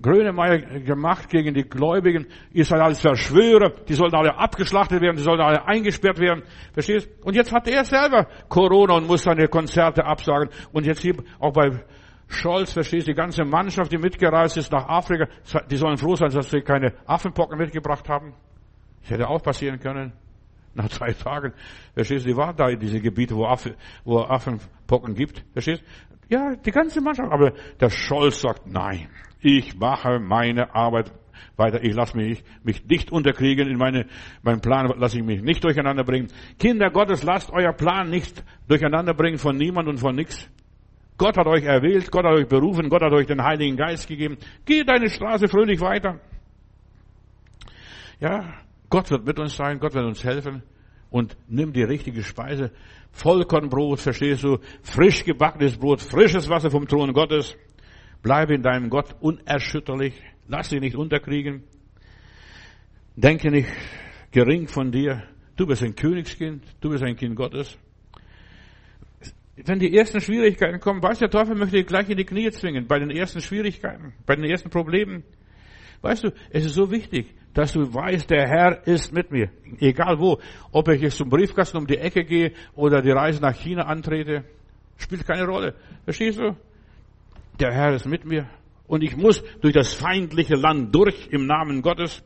[0.00, 2.26] Grönemeyer gemacht gegen die Gläubigen?
[2.52, 3.72] Ihr seid alles Verschwörer.
[3.88, 5.16] Die sollen alle abgeschlachtet werden.
[5.16, 6.42] Die sollen alle eingesperrt werden.
[6.74, 7.08] Verstehst?
[7.24, 10.50] Und jetzt hat er selber Corona und muss seine Konzerte absagen.
[10.72, 11.70] Und jetzt hier auch bei
[12.28, 15.26] Scholz, verstehst du, die ganze Mannschaft, die mitgereist ist nach Afrika,
[15.70, 18.34] die sollen froh sein, dass sie keine Affenpocken mitgebracht haben.
[19.02, 20.12] Das hätte auch passieren können.
[20.74, 21.54] Nach zwei Tagen,
[21.94, 26.34] verstehst du, die waren da in diese Gebiete, wo, Affe, wo Affenpocken gibt, verstehst du?
[26.34, 27.30] Ja, die ganze Mannschaft.
[27.32, 29.08] Aber der Scholz sagt, nein,
[29.40, 31.12] ich mache meine Arbeit
[31.56, 31.82] weiter.
[31.82, 34.06] Ich lasse mich, mich nicht unterkriegen in meine,
[34.42, 36.28] meinen Plan, lasse ich mich nicht durcheinander bringen.
[36.58, 40.50] Kinder Gottes, lasst euer Plan nicht durcheinander bringen von niemand und von nichts.
[41.18, 44.36] Gott hat euch erwählt, Gott hat euch berufen, Gott hat euch den Heiligen Geist gegeben.
[44.66, 46.20] Geh deine Straße fröhlich weiter.
[48.20, 48.54] Ja,
[48.90, 50.62] Gott wird mit uns sein, Gott wird uns helfen
[51.10, 52.70] und nimm die richtige Speise.
[53.12, 54.58] Vollkornbrot, verstehst du?
[54.82, 57.56] Frisch gebackenes Brot, frisches Wasser vom Thron Gottes.
[58.22, 60.14] Bleibe in deinem Gott unerschütterlich.
[60.48, 61.64] Lass dich nicht unterkriegen.
[63.16, 63.68] Denke nicht
[64.32, 65.22] gering von dir.
[65.56, 67.78] Du bist ein Königskind, du bist ein Kind Gottes
[69.56, 72.86] wenn die ersten Schwierigkeiten kommen, weiß der Teufel möchte dich gleich in die Knie zwingen,
[72.86, 75.24] bei den ersten Schwierigkeiten, bei den ersten Problemen.
[76.02, 79.50] Weißt du, es ist so wichtig, dass du weißt, der Herr ist mit mir.
[79.80, 80.38] Egal wo.
[80.72, 84.44] Ob ich jetzt zum Briefkasten um die Ecke gehe oder die Reise nach China antrete,
[84.98, 85.74] spielt keine Rolle.
[86.04, 86.54] Verstehst du?
[87.58, 88.46] Der Herr ist mit mir.
[88.86, 92.22] Und ich muss durch das feindliche Land durch im Namen Gottes.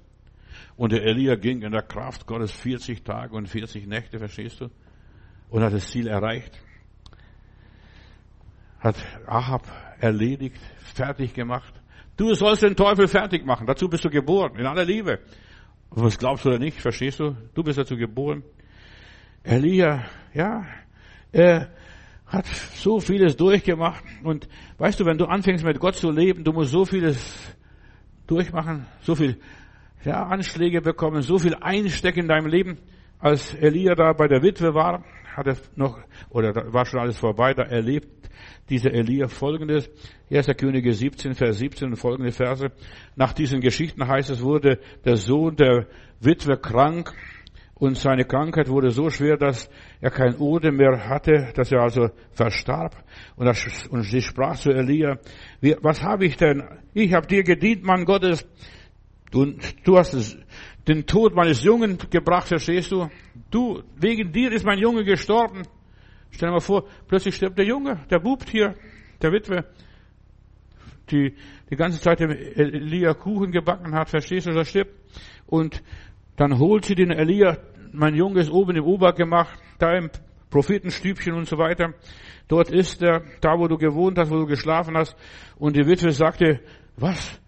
[0.76, 4.68] Und der Elia ging in der Kraft Gottes 40 Tage und 40 Nächte, verstehst du?
[5.50, 6.58] und hat das Ziel erreicht.
[8.80, 9.66] Hat Ahab
[10.00, 10.60] erledigt,
[10.94, 11.74] fertig gemacht.
[12.16, 13.66] Du sollst den Teufel fertig machen.
[13.66, 15.20] Dazu bist du geboren, in aller Liebe.
[15.90, 17.36] Was glaubst du oder nicht, verstehst du?
[17.54, 18.42] Du bist dazu geboren.
[19.42, 20.64] Elia, ja,
[21.32, 21.68] er
[22.26, 24.04] hat so vieles durchgemacht.
[24.22, 27.56] Und weißt du, wenn du anfängst mit Gott zu leben, du musst so vieles
[28.26, 29.40] durchmachen, so viel
[30.04, 32.78] ja, Anschläge bekommen, so viel einstecken in deinem Leben.
[33.18, 35.04] Als Elia da bei der Witwe war,
[35.36, 35.98] hat er noch,
[36.30, 38.19] oder war schon alles vorbei, da erlebt
[38.68, 39.90] dieser Elia folgendes.
[40.30, 40.46] 1.
[40.56, 42.70] Könige 17, Vers 17 und folgende Verse.
[43.16, 45.86] Nach diesen Geschichten heißt es, wurde der Sohn der
[46.20, 47.12] Witwe krank
[47.80, 49.70] und seine Krankheit wurde so schwer, dass
[50.02, 52.94] er kein Odem mehr hatte, dass er also verstarb.
[53.36, 55.18] Und, das, und sie sprach zu Elia,
[55.80, 56.62] was habe ich denn?
[56.92, 58.46] Ich habe dir gedient, Mann Gottes.
[59.30, 60.36] Du, du hast
[60.86, 63.08] den Tod meines Jungen gebracht, verstehst du?
[63.50, 65.62] Du, wegen dir ist mein Junge gestorben.
[66.30, 68.74] Stell dir mal vor, plötzlich stirbt der Junge, der Bub hier,
[69.20, 69.64] der Witwe,
[71.10, 71.34] die
[71.70, 74.94] die ganze Zeit dem Elia Kuchen gebacken hat, verstehst du, der stirbt.
[75.46, 75.82] Und
[76.36, 77.58] dann holt sie den Elia,
[77.92, 80.10] mein Junge ist oben im Ober gemacht, da im
[80.50, 81.94] Prophetenstübchen und so weiter.
[82.48, 85.16] Dort ist er, da wo du gewohnt hast, wo du geschlafen hast.
[85.58, 86.60] Und die Witwe sagte,
[86.96, 87.40] was?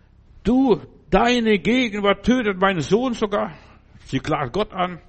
[0.45, 0.81] Du,
[1.11, 3.53] deine Gegenwart tötet meinen Sohn sogar.
[4.05, 5.01] Sie klagt Gott an.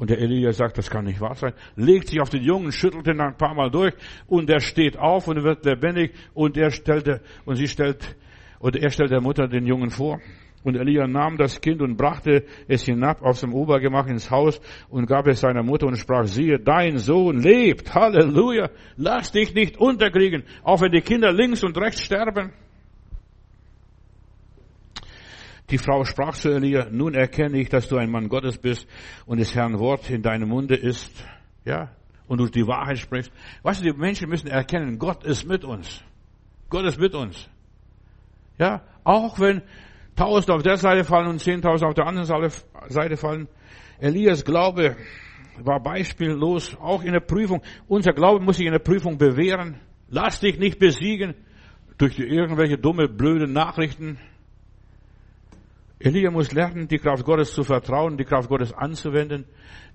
[0.00, 1.52] Und der Elia sagt, das kann nicht wahr sein.
[1.76, 3.92] Legt sich auf den Jungen, schüttelt ihn ein paar Mal durch
[4.26, 8.16] und er steht auf und wird lebendig und er stellte, und sie stellt,
[8.60, 10.18] und er stellt der Mutter den Jungen vor.
[10.64, 15.04] Und Elia nahm das Kind und brachte es hinab aus dem Obergemach ins Haus und
[15.04, 17.94] gab es seiner Mutter und sprach, siehe, dein Sohn lebt.
[17.94, 18.70] Halleluja.
[18.96, 22.54] Lass dich nicht unterkriegen, auch wenn die Kinder links und rechts sterben.
[25.70, 28.88] Die Frau sprach zu Elia, nun erkenne ich, dass du ein Mann Gottes bist
[29.26, 31.12] und des Herrn Wort in deinem Munde ist.
[31.64, 31.90] Ja,
[32.26, 33.30] und du die Wahrheit sprichst.
[33.62, 36.02] Weißt du, die Menschen müssen erkennen, Gott ist mit uns.
[36.68, 37.48] Gott ist mit uns.
[38.58, 39.62] Ja, auch wenn
[40.16, 42.26] tausend auf der Seite fallen und zehntausend auf der anderen
[42.88, 43.48] Seite fallen.
[44.00, 44.96] Elias Glaube
[45.58, 47.62] war beispiellos, auch in der Prüfung.
[47.86, 49.80] Unser Glaube muss sich in der Prüfung bewähren.
[50.08, 51.34] Lass dich nicht besiegen
[51.98, 54.18] durch irgendwelche dumme, blöde Nachrichten.
[56.00, 59.44] Elia muss lernen, die Kraft Gottes zu vertrauen, die Kraft Gottes anzuwenden.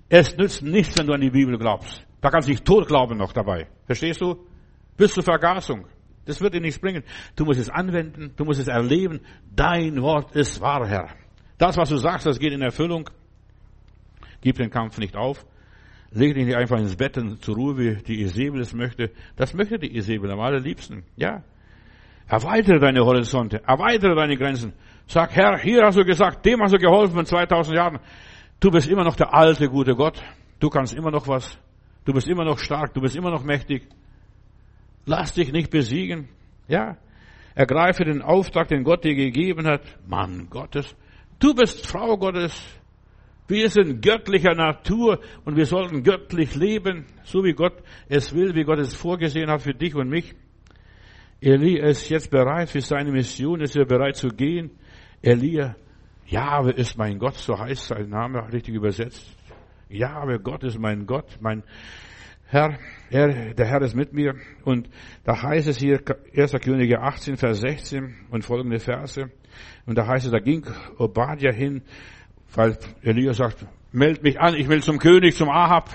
[0.08, 2.06] Es nützt nichts, wenn du an die Bibel glaubst.
[2.20, 3.66] Da kannst du dich tot glauben noch dabei.
[3.86, 4.46] Verstehst du?
[4.96, 5.86] Bis zur Vergasung.
[6.24, 7.02] Das wird dir nichts bringen.
[7.34, 9.20] Du musst es anwenden, du musst es erleben.
[9.54, 11.08] Dein Wort ist wahr, Herr.
[11.58, 13.10] Das, was du sagst, das geht in Erfüllung.
[14.40, 15.44] Gib den Kampf nicht auf.
[16.12, 19.10] Leg dich nicht einfach ins Bett und zur Ruhe, wie die Isabel es möchte.
[19.36, 21.04] Das möchte die Isabel am allerliebsten.
[21.16, 21.42] Ja.
[22.28, 24.72] Erweitere deine Horizonte, erweitere deine Grenzen.
[25.08, 27.98] Sag, Herr, hier hast du gesagt, dem hast du geholfen in 2000 Jahren.
[28.58, 30.20] Du bist immer noch der alte, gute Gott.
[30.58, 31.58] Du kannst immer noch was.
[32.04, 32.92] Du bist immer noch stark.
[32.94, 33.86] Du bist immer noch mächtig.
[35.04, 36.28] Lass dich nicht besiegen.
[36.66, 36.96] Ja.
[37.54, 39.82] Ergreife den Auftrag, den Gott dir gegeben hat.
[40.06, 40.96] Mann Gottes.
[41.38, 42.60] Du bist Frau Gottes.
[43.48, 47.74] Wir sind göttlicher Natur und wir sollten göttlich leben, so wie Gott
[48.08, 50.34] es will, wie Gott es vorgesehen hat für dich und mich.
[51.40, 54.70] Eli ist jetzt bereit für seine Mission, ist er bereit zu gehen.
[55.22, 55.76] Elia,
[56.26, 59.24] Jahwe ist mein Gott, so heißt sein Name richtig übersetzt.
[59.88, 61.62] Jahwe, Gott ist mein Gott, mein
[62.48, 62.78] Herr,
[63.10, 64.34] er, der Herr ist mit mir.
[64.64, 64.88] Und
[65.24, 66.00] da heißt es hier,
[66.36, 66.52] 1.
[66.62, 69.30] Könige 18, Vers 16 und folgende Verse.
[69.84, 70.64] Und da heißt es, da ging
[70.98, 71.82] Obadja hin,
[72.54, 75.90] weil Elia sagt, meld mich an, ich will zum König, zum Ahab.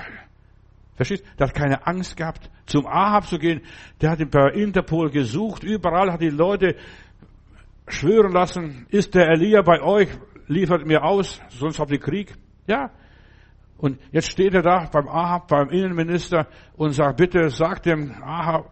[0.95, 1.24] Verstehst?
[1.39, 3.61] Der hat keine Angst gehabt, zum Ahab zu gehen.
[4.01, 5.63] Der hat ihn per Interpol gesucht.
[5.63, 6.76] Überall hat die Leute
[7.88, 10.10] schwören lassen, ist der Elia bei euch,
[10.48, 12.34] liefert mir aus, sonst habt ihr Krieg.
[12.68, 12.92] Ja.
[13.78, 18.70] Und jetzt steht er da beim Ahab, beim Innenminister und sagt, bitte sag dem Ahab,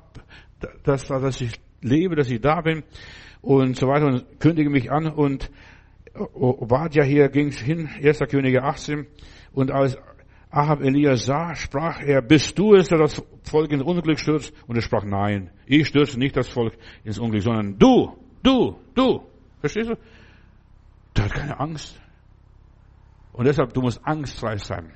[0.84, 2.84] dass, dass ich lebe, dass ich da bin
[3.41, 5.49] und so weiter und kündige mich an und
[6.34, 8.20] Obadja hier ging hin, 1.
[8.30, 9.07] Könige 18
[9.53, 9.97] und als
[10.51, 14.51] Ahab Elia sah, sprach er, bist du es, der das Volk ins Unglück stürzt?
[14.68, 19.23] Und er sprach, nein, ich stürze nicht das Volk ins Unglück, sondern du, Du, du.
[19.59, 19.95] Verstehst du?
[21.15, 21.99] Der hat keine Angst.
[23.33, 24.91] Und deshalb, du musst angstfrei sein.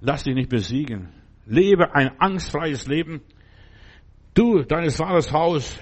[0.00, 1.08] Lass dich nicht besiegen.
[1.46, 3.20] Lebe ein angstfreies Leben.
[4.34, 5.78] Du, deines Vaters Haus,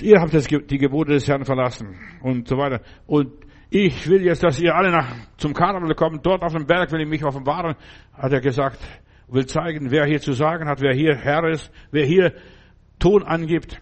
[0.00, 2.80] ihr habt das, die Gebote des Herrn verlassen und so weiter.
[3.06, 3.32] Und
[3.70, 6.24] ich will jetzt, dass ihr alle nach, zum Karneval kommt.
[6.24, 7.76] Dort auf dem Berg will ich mich offenbaren,
[8.12, 8.78] hat er gesagt.
[9.28, 12.32] Will zeigen, wer hier zu sagen hat, wer hier Herr ist, wer hier
[12.98, 13.80] Ton angibt.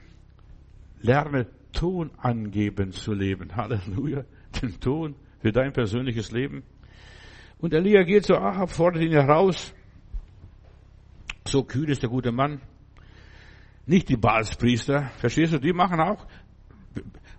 [1.00, 3.54] Lerne Ton angeben zu leben.
[3.54, 4.24] Halleluja.
[4.62, 6.62] Den Ton für dein persönliches Leben.
[7.58, 9.74] Und Elia geht zu Ahab, fordert ihn heraus
[11.46, 12.60] So kühl ist der gute Mann.
[13.86, 15.58] Nicht die Balspriester, verstehst du?
[15.58, 16.26] Die machen auch.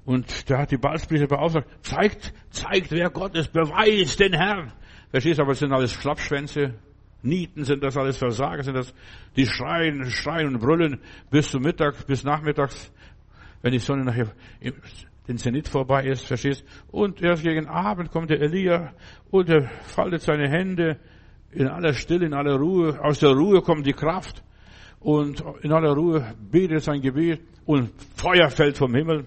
[0.06, 4.72] Und da hat die Balspriester beauftragt, zeigt, zeigt, wer Gott ist, beweist den Herrn.
[5.10, 5.44] Verstehst du?
[5.44, 6.76] Aber es sind alles Schlappschwänze,
[7.26, 8.94] Nieten sind das alles Versager, sind das,
[9.36, 12.92] die schreien, schreien und brüllen bis zum Mittag, bis nachmittags,
[13.66, 14.28] wenn die Sonne nachher
[15.28, 16.64] den Zenit vorbei ist, verstehst?
[16.92, 18.94] Und erst gegen Abend kommt der Elia
[19.32, 21.00] und er faltet seine Hände
[21.50, 23.04] in aller Stille, in aller Ruhe.
[23.04, 24.44] Aus der Ruhe kommt die Kraft
[25.00, 29.26] und in aller Ruhe betet sein Gebet und Feuer fällt vom Himmel.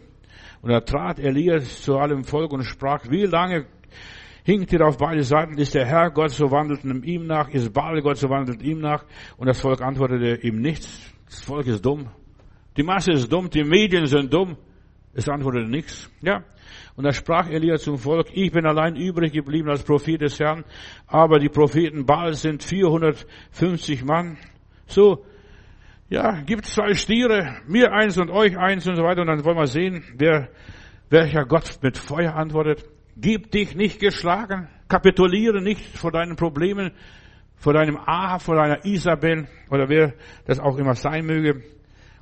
[0.63, 3.67] Und da trat Elias zu allem Volk und sprach, wie lange
[4.45, 8.01] hinkt ihr auf beide Seiten, ist der Herr Gott, so wandelt ihm nach, ist Baal
[8.03, 9.05] Gott, so wandelt ihm nach.
[9.37, 11.13] Und das Volk antwortete ihm nichts.
[11.27, 12.09] Das Volk ist dumm.
[12.79, 14.57] Die Masse ist dumm, die Medien sind dumm.
[15.13, 16.09] Es antwortete nichts.
[16.23, 16.45] Ja.
[16.95, 20.65] Und da sprach Elia zum Volk, ich bin allein übrig geblieben als Prophet des Herrn,
[21.09, 24.39] aber die Propheten Baal sind 450 Mann.
[24.87, 25.25] So,
[26.09, 29.23] ja, gibt zwei Stiere, mir eins und euch eins und so weiter.
[29.23, 30.49] Und dann wollen wir sehen, wer,
[31.11, 32.85] welcher Gott mit Feuer antwortet.
[33.17, 36.93] Gib dich nicht geschlagen, kapituliere nicht vor deinen Problemen,
[37.57, 40.15] vor deinem Ahab, vor deiner Isabel oder wer
[40.47, 41.61] das auch immer sein möge.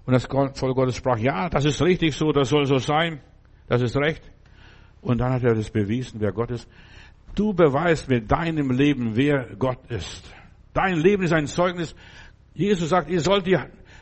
[0.06, 3.20] Und das Volk Gottes sprach, ja, das ist richtig so, das soll so sein,
[3.66, 4.22] das ist recht.
[5.00, 6.68] Und dann hat er das bewiesen, wer Gott ist.
[7.34, 10.32] Du beweist mit deinem Leben, wer Gott ist.
[10.72, 11.94] Dein Leben ist ein Zeugnis.
[12.54, 13.58] Jesus sagt, ihr sollt die,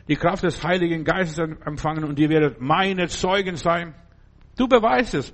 [0.07, 3.95] die Kraft des Heiligen Geistes empfangen und ihr werdet meine Zeugen sein.
[4.57, 5.33] Du beweist es.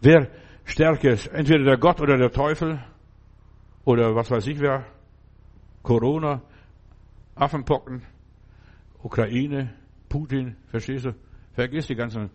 [0.00, 0.28] Wer
[0.64, 2.82] stärker ist, entweder der Gott oder der Teufel
[3.84, 4.84] oder was weiß ich wer,
[5.82, 6.42] Corona,
[7.34, 8.02] Affenpocken,
[9.02, 9.74] Ukraine,
[10.10, 11.14] Putin, verstehst du?
[11.54, 12.30] Vergiss die ganzen,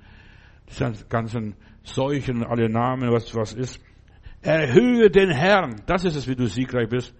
[0.67, 3.79] die ganzen Seuchen, alle Namen, was, was ist.
[4.41, 5.81] Erhöhe den Herrn.
[5.85, 7.13] Das ist es, wie du siegreich bist.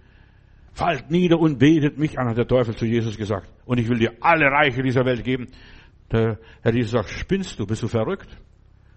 [0.72, 3.48] Fallt nieder und betet mich an, hat der Teufel zu Jesus gesagt.
[3.64, 5.48] Und ich will dir alle Reiche dieser Welt geben.
[6.10, 8.28] Der Herr Jesus sagt, spinnst du, bist du verrückt?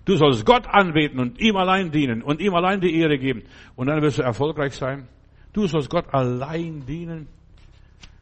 [0.06, 3.44] Du sollst Gott anbeten und ihm allein dienen und ihm allein die Ehre geben.
[3.76, 5.08] Und dann wirst du erfolgreich sein.
[5.54, 7.28] Du sollst Gott allein dienen.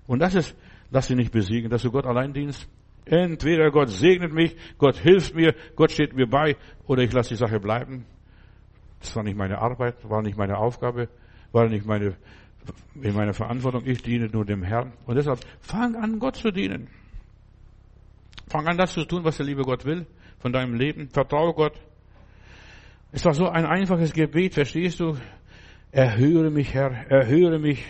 [0.08, 0.56] Und das ist,
[0.90, 2.70] lass dich nicht besiegen, dass du Gott allein dienst.
[3.10, 7.36] Entweder Gott segnet mich, Gott hilft mir, Gott steht mir bei, oder ich lasse die
[7.36, 8.06] Sache bleiben.
[9.00, 11.10] Das war nicht meine Arbeit, war nicht meine Aufgabe,
[11.52, 12.18] war nicht meine,
[13.02, 13.84] in meiner Verantwortung.
[13.86, 14.94] Ich diene nur dem Herrn.
[15.06, 16.90] Und deshalb fang an, Gott zu dienen.
[18.50, 20.06] Fang an, das zu tun, was der liebe Gott will
[20.40, 21.10] von deinem Leben.
[21.10, 21.80] Vertraue Gott.
[23.12, 25.18] Es war so ein einfaches Gebet, verstehst du?
[25.92, 27.86] Erhöre mich, Herr, erhöre mich,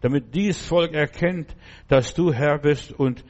[0.00, 1.54] damit dies Volk erkennt,
[1.88, 3.24] dass du Herr bist und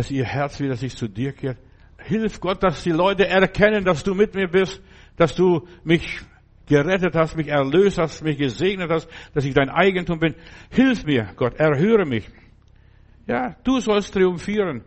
[0.00, 1.58] dass ihr Herz wieder sich zu dir kehrt.
[1.98, 4.80] Hilf Gott, dass die Leute erkennen, dass du mit mir bist,
[5.16, 6.20] dass du mich
[6.64, 10.34] gerettet hast, mich erlöst hast, mich gesegnet hast, dass ich dein Eigentum bin.
[10.70, 12.26] Hilf mir, Gott, erhöre mich.
[13.26, 14.84] Ja, du sollst triumphieren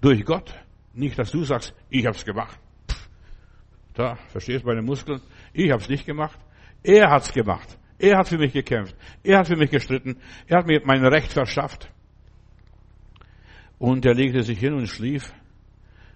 [0.00, 0.54] durch Gott.
[0.92, 2.56] Nicht, dass du sagst, ich hab's gemacht.
[2.88, 3.08] Pff,
[3.94, 5.20] da, verstehst meine Muskeln?
[5.52, 6.38] Ich hab's nicht gemacht.
[6.84, 7.76] Er hat's gemacht.
[7.98, 8.94] Er hat für mich gekämpft.
[9.24, 10.16] Er hat für mich gestritten.
[10.46, 11.90] Er hat mir mein Recht verschafft.
[13.84, 15.30] Und er legte sich hin und schlief.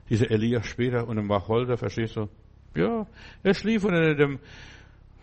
[0.09, 2.27] Dieser Elia später und im Wacholder, verstehst du?
[2.75, 3.07] Ja,
[3.43, 4.39] er schlief unter dem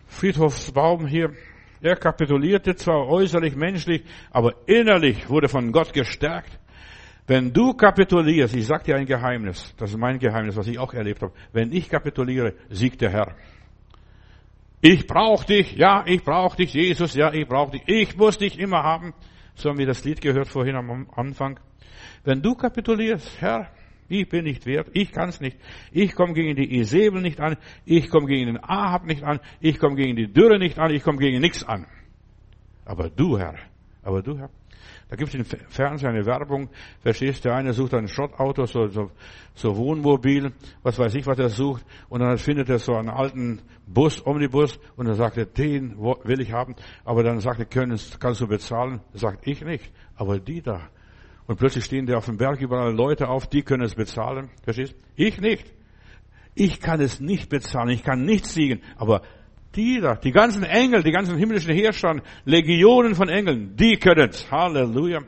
[0.06, 1.32] Friedhofsbaum hier.
[1.80, 6.56] Er kapitulierte zwar äußerlich menschlich, aber innerlich wurde von Gott gestärkt.
[7.26, 10.94] Wenn du kapitulierst, ich sag dir ein Geheimnis, das ist mein Geheimnis, was ich auch
[10.94, 11.32] erlebt habe.
[11.52, 13.34] Wenn ich kapituliere, siegt der Herr.
[14.80, 17.82] Ich brauche dich, ja, ich brauche dich, Jesus, ja, ich brauche dich.
[17.86, 19.14] Ich muss dich immer haben.
[19.56, 21.58] So haben wir das Lied gehört vorhin am Anfang.
[22.24, 23.70] Wenn du kapitulierst, Herr,
[24.08, 25.56] ich bin nicht wert, ich kann's nicht.
[25.90, 29.78] Ich komme gegen die Isabel nicht an, ich komme gegen den Ahab nicht an, ich
[29.78, 31.86] komme gegen die Dürre nicht an, ich komme gegen nichts an.
[32.84, 33.56] Aber du, Herr,
[34.06, 34.50] aber du, Herr,
[35.08, 38.86] da gibt es im Fernsehen eine Werbung, verstehst du, der eine sucht ein Schrottauto, so,
[38.86, 39.10] so,
[39.52, 40.52] so Wohnmobil,
[40.84, 44.78] was weiß ich, was er sucht, und dann findet er so einen alten Bus, Omnibus,
[44.96, 48.46] und dann sagt er, den will ich haben, aber dann sagt er, können, kannst du
[48.46, 49.00] bezahlen?
[49.12, 50.88] Sagt ich nicht, aber die da.
[51.48, 54.94] Und plötzlich stehen da auf dem Berg überall Leute auf, die können es bezahlen, verstehst?
[55.16, 55.72] Ich nicht.
[56.54, 59.22] Ich kann es nicht bezahlen, ich kann nichts siegen, aber
[59.76, 64.50] die die ganzen Engel, die ganzen himmlischen Herrscher, Legionen von Engeln, die können's.
[64.50, 65.20] Halleluja.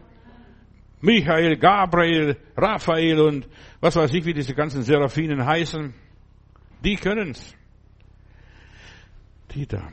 [1.01, 3.49] Michael, Gabriel, Raphael und
[3.80, 5.94] was weiß ich, wie diese ganzen Seraphinen heißen.
[6.82, 7.55] Die können's.
[9.53, 9.88] Die da.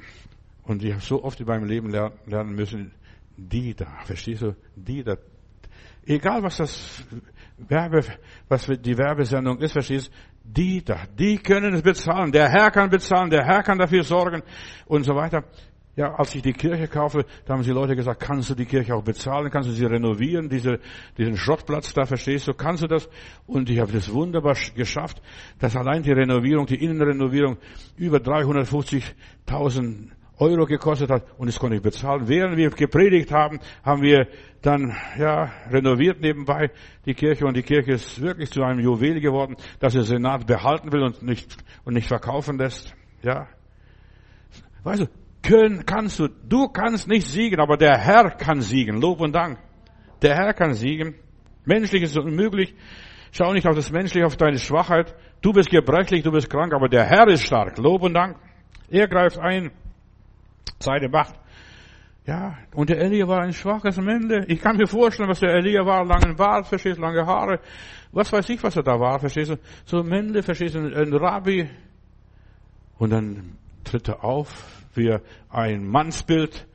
[0.64, 2.91] Und ich habe so oft in meinem Leben lernen müssen,
[3.38, 4.56] die da, verstehst du?
[4.76, 5.18] Die da.
[6.06, 7.06] Egal was das
[7.58, 8.03] Werbe,
[8.47, 10.12] was die Werbesendung ist, verstehst
[10.46, 12.32] die da, die können es bezahlen.
[12.32, 14.43] Der Herr kann bezahlen, der Herr kann dafür sorgen
[14.86, 15.43] und so weiter.
[15.96, 18.93] Ja, als ich die Kirche kaufe, da haben die Leute gesagt, kannst du die Kirche
[18.93, 19.50] auch bezahlen?
[19.50, 20.50] Kannst du sie renovieren?
[20.50, 20.80] Diese,
[21.18, 22.54] diesen Schrottplatz da, verstehst du?
[22.54, 23.08] Kannst du das?
[23.48, 25.22] Und ich habe das wunderbar geschafft,
[25.58, 27.58] dass allein die Renovierung, die Innenrenovierung
[27.96, 32.28] über 350.000 Euro gekostet hat und das konnte ich bezahlen.
[32.28, 34.28] Während wir gepredigt haben, haben wir
[34.62, 36.72] dann, ja, renoviert nebenbei
[37.06, 40.92] die Kirche und die Kirche ist wirklich zu einem Juwel geworden, das der Senat behalten
[40.92, 41.56] will und nicht,
[41.86, 42.94] und nicht verkaufen lässt.
[43.22, 43.48] Ja.
[44.84, 45.08] Weißt du,
[45.42, 49.00] können, kannst du, du kannst nicht siegen, aber der Herr kann siegen.
[49.00, 49.60] Lob und Dank.
[50.22, 51.16] Der Herr kann siegen.
[51.66, 52.74] Menschlich ist es unmöglich.
[53.32, 55.14] Schau nicht auf das Menschliche, auf deine Schwachheit.
[55.42, 57.78] Du bist gebrechlich, du bist krank, aber der Herr ist stark.
[57.78, 58.38] Lob und Dank.
[58.90, 59.72] Er greift ein.
[60.80, 61.36] Seine Macht.
[62.26, 64.45] Ja, und der Elia war ein schwaches Mende.
[64.47, 66.03] Ich kann mir vorstellen, was der Elia war.
[66.05, 67.59] Langen Bart, verstehst lange Haare.
[68.11, 69.57] Was weiß ich, was er da war, verstehst du.
[69.86, 71.70] So Mende, verstehst du, ein Rabbi.
[72.97, 75.16] Und dann tritt er auf, wie
[75.49, 76.66] ein Mannsbild.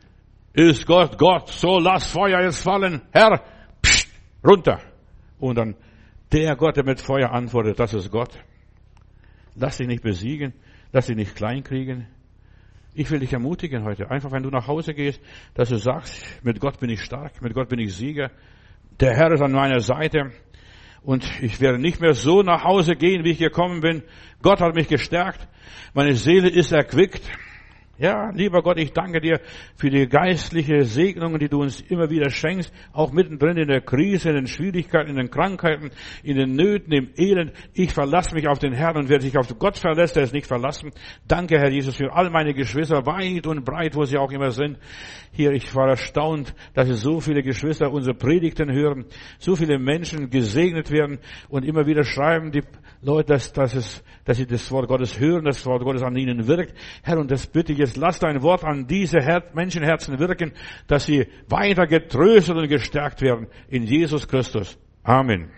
[0.53, 3.03] Ist Gott Gott, so lass Feuer jetzt fallen.
[3.13, 3.43] Herr,
[3.83, 4.09] pst,
[4.45, 4.81] runter.
[5.39, 5.75] Und dann
[6.33, 8.39] der Gott, der mit Feuer antwortet, das ist Gott.
[9.57, 10.53] Lass dich nicht besiegen,
[10.93, 12.07] lass dich nicht kleinkriegen.
[12.93, 14.11] Ich will dich ermutigen heute.
[14.11, 15.21] Einfach, wenn du nach Hause gehst,
[15.55, 18.31] dass du sagst, mit Gott bin ich stark, mit Gott bin ich Sieger.
[18.99, 20.33] Der Herr ist an meiner Seite.
[21.03, 24.03] Und ich werde nicht mehr so nach Hause gehen, wie ich gekommen bin.
[24.43, 25.49] Gott hat mich gestärkt.
[25.95, 27.23] Meine Seele ist erquickt.
[28.01, 29.43] Ja, lieber Gott, ich danke dir
[29.77, 34.31] für die geistliche Segnungen, die du uns immer wieder schenkst, auch mittendrin in der Krise,
[34.31, 35.91] in den Schwierigkeiten, in den Krankheiten,
[36.23, 37.53] in den Nöten, im Elend.
[37.75, 40.47] Ich verlasse mich auf den Herrn und wer sich auf Gott verlässt, der ist nicht
[40.47, 40.93] verlassen.
[41.29, 44.79] Danke, Herr Jesus, für all meine Geschwister, weit und breit, wo sie auch immer sind.
[45.33, 49.05] Hier, ich war erstaunt, dass so viele Geschwister unsere Predigten hören,
[49.39, 51.19] so viele Menschen gesegnet werden
[51.51, 52.63] und immer wieder schreiben die
[53.03, 56.47] Leute, dass, dass, es, dass sie das Wort Gottes hören, das Wort Gottes an ihnen
[56.47, 56.75] wirkt.
[57.03, 60.53] Herr, und das bitte ich jetzt, lass dein Wort an diese Her Menschenherzen wirken,
[60.87, 64.79] dass sie weiter getröstet und gestärkt werden in Jesus Christus.
[65.03, 65.51] Amen.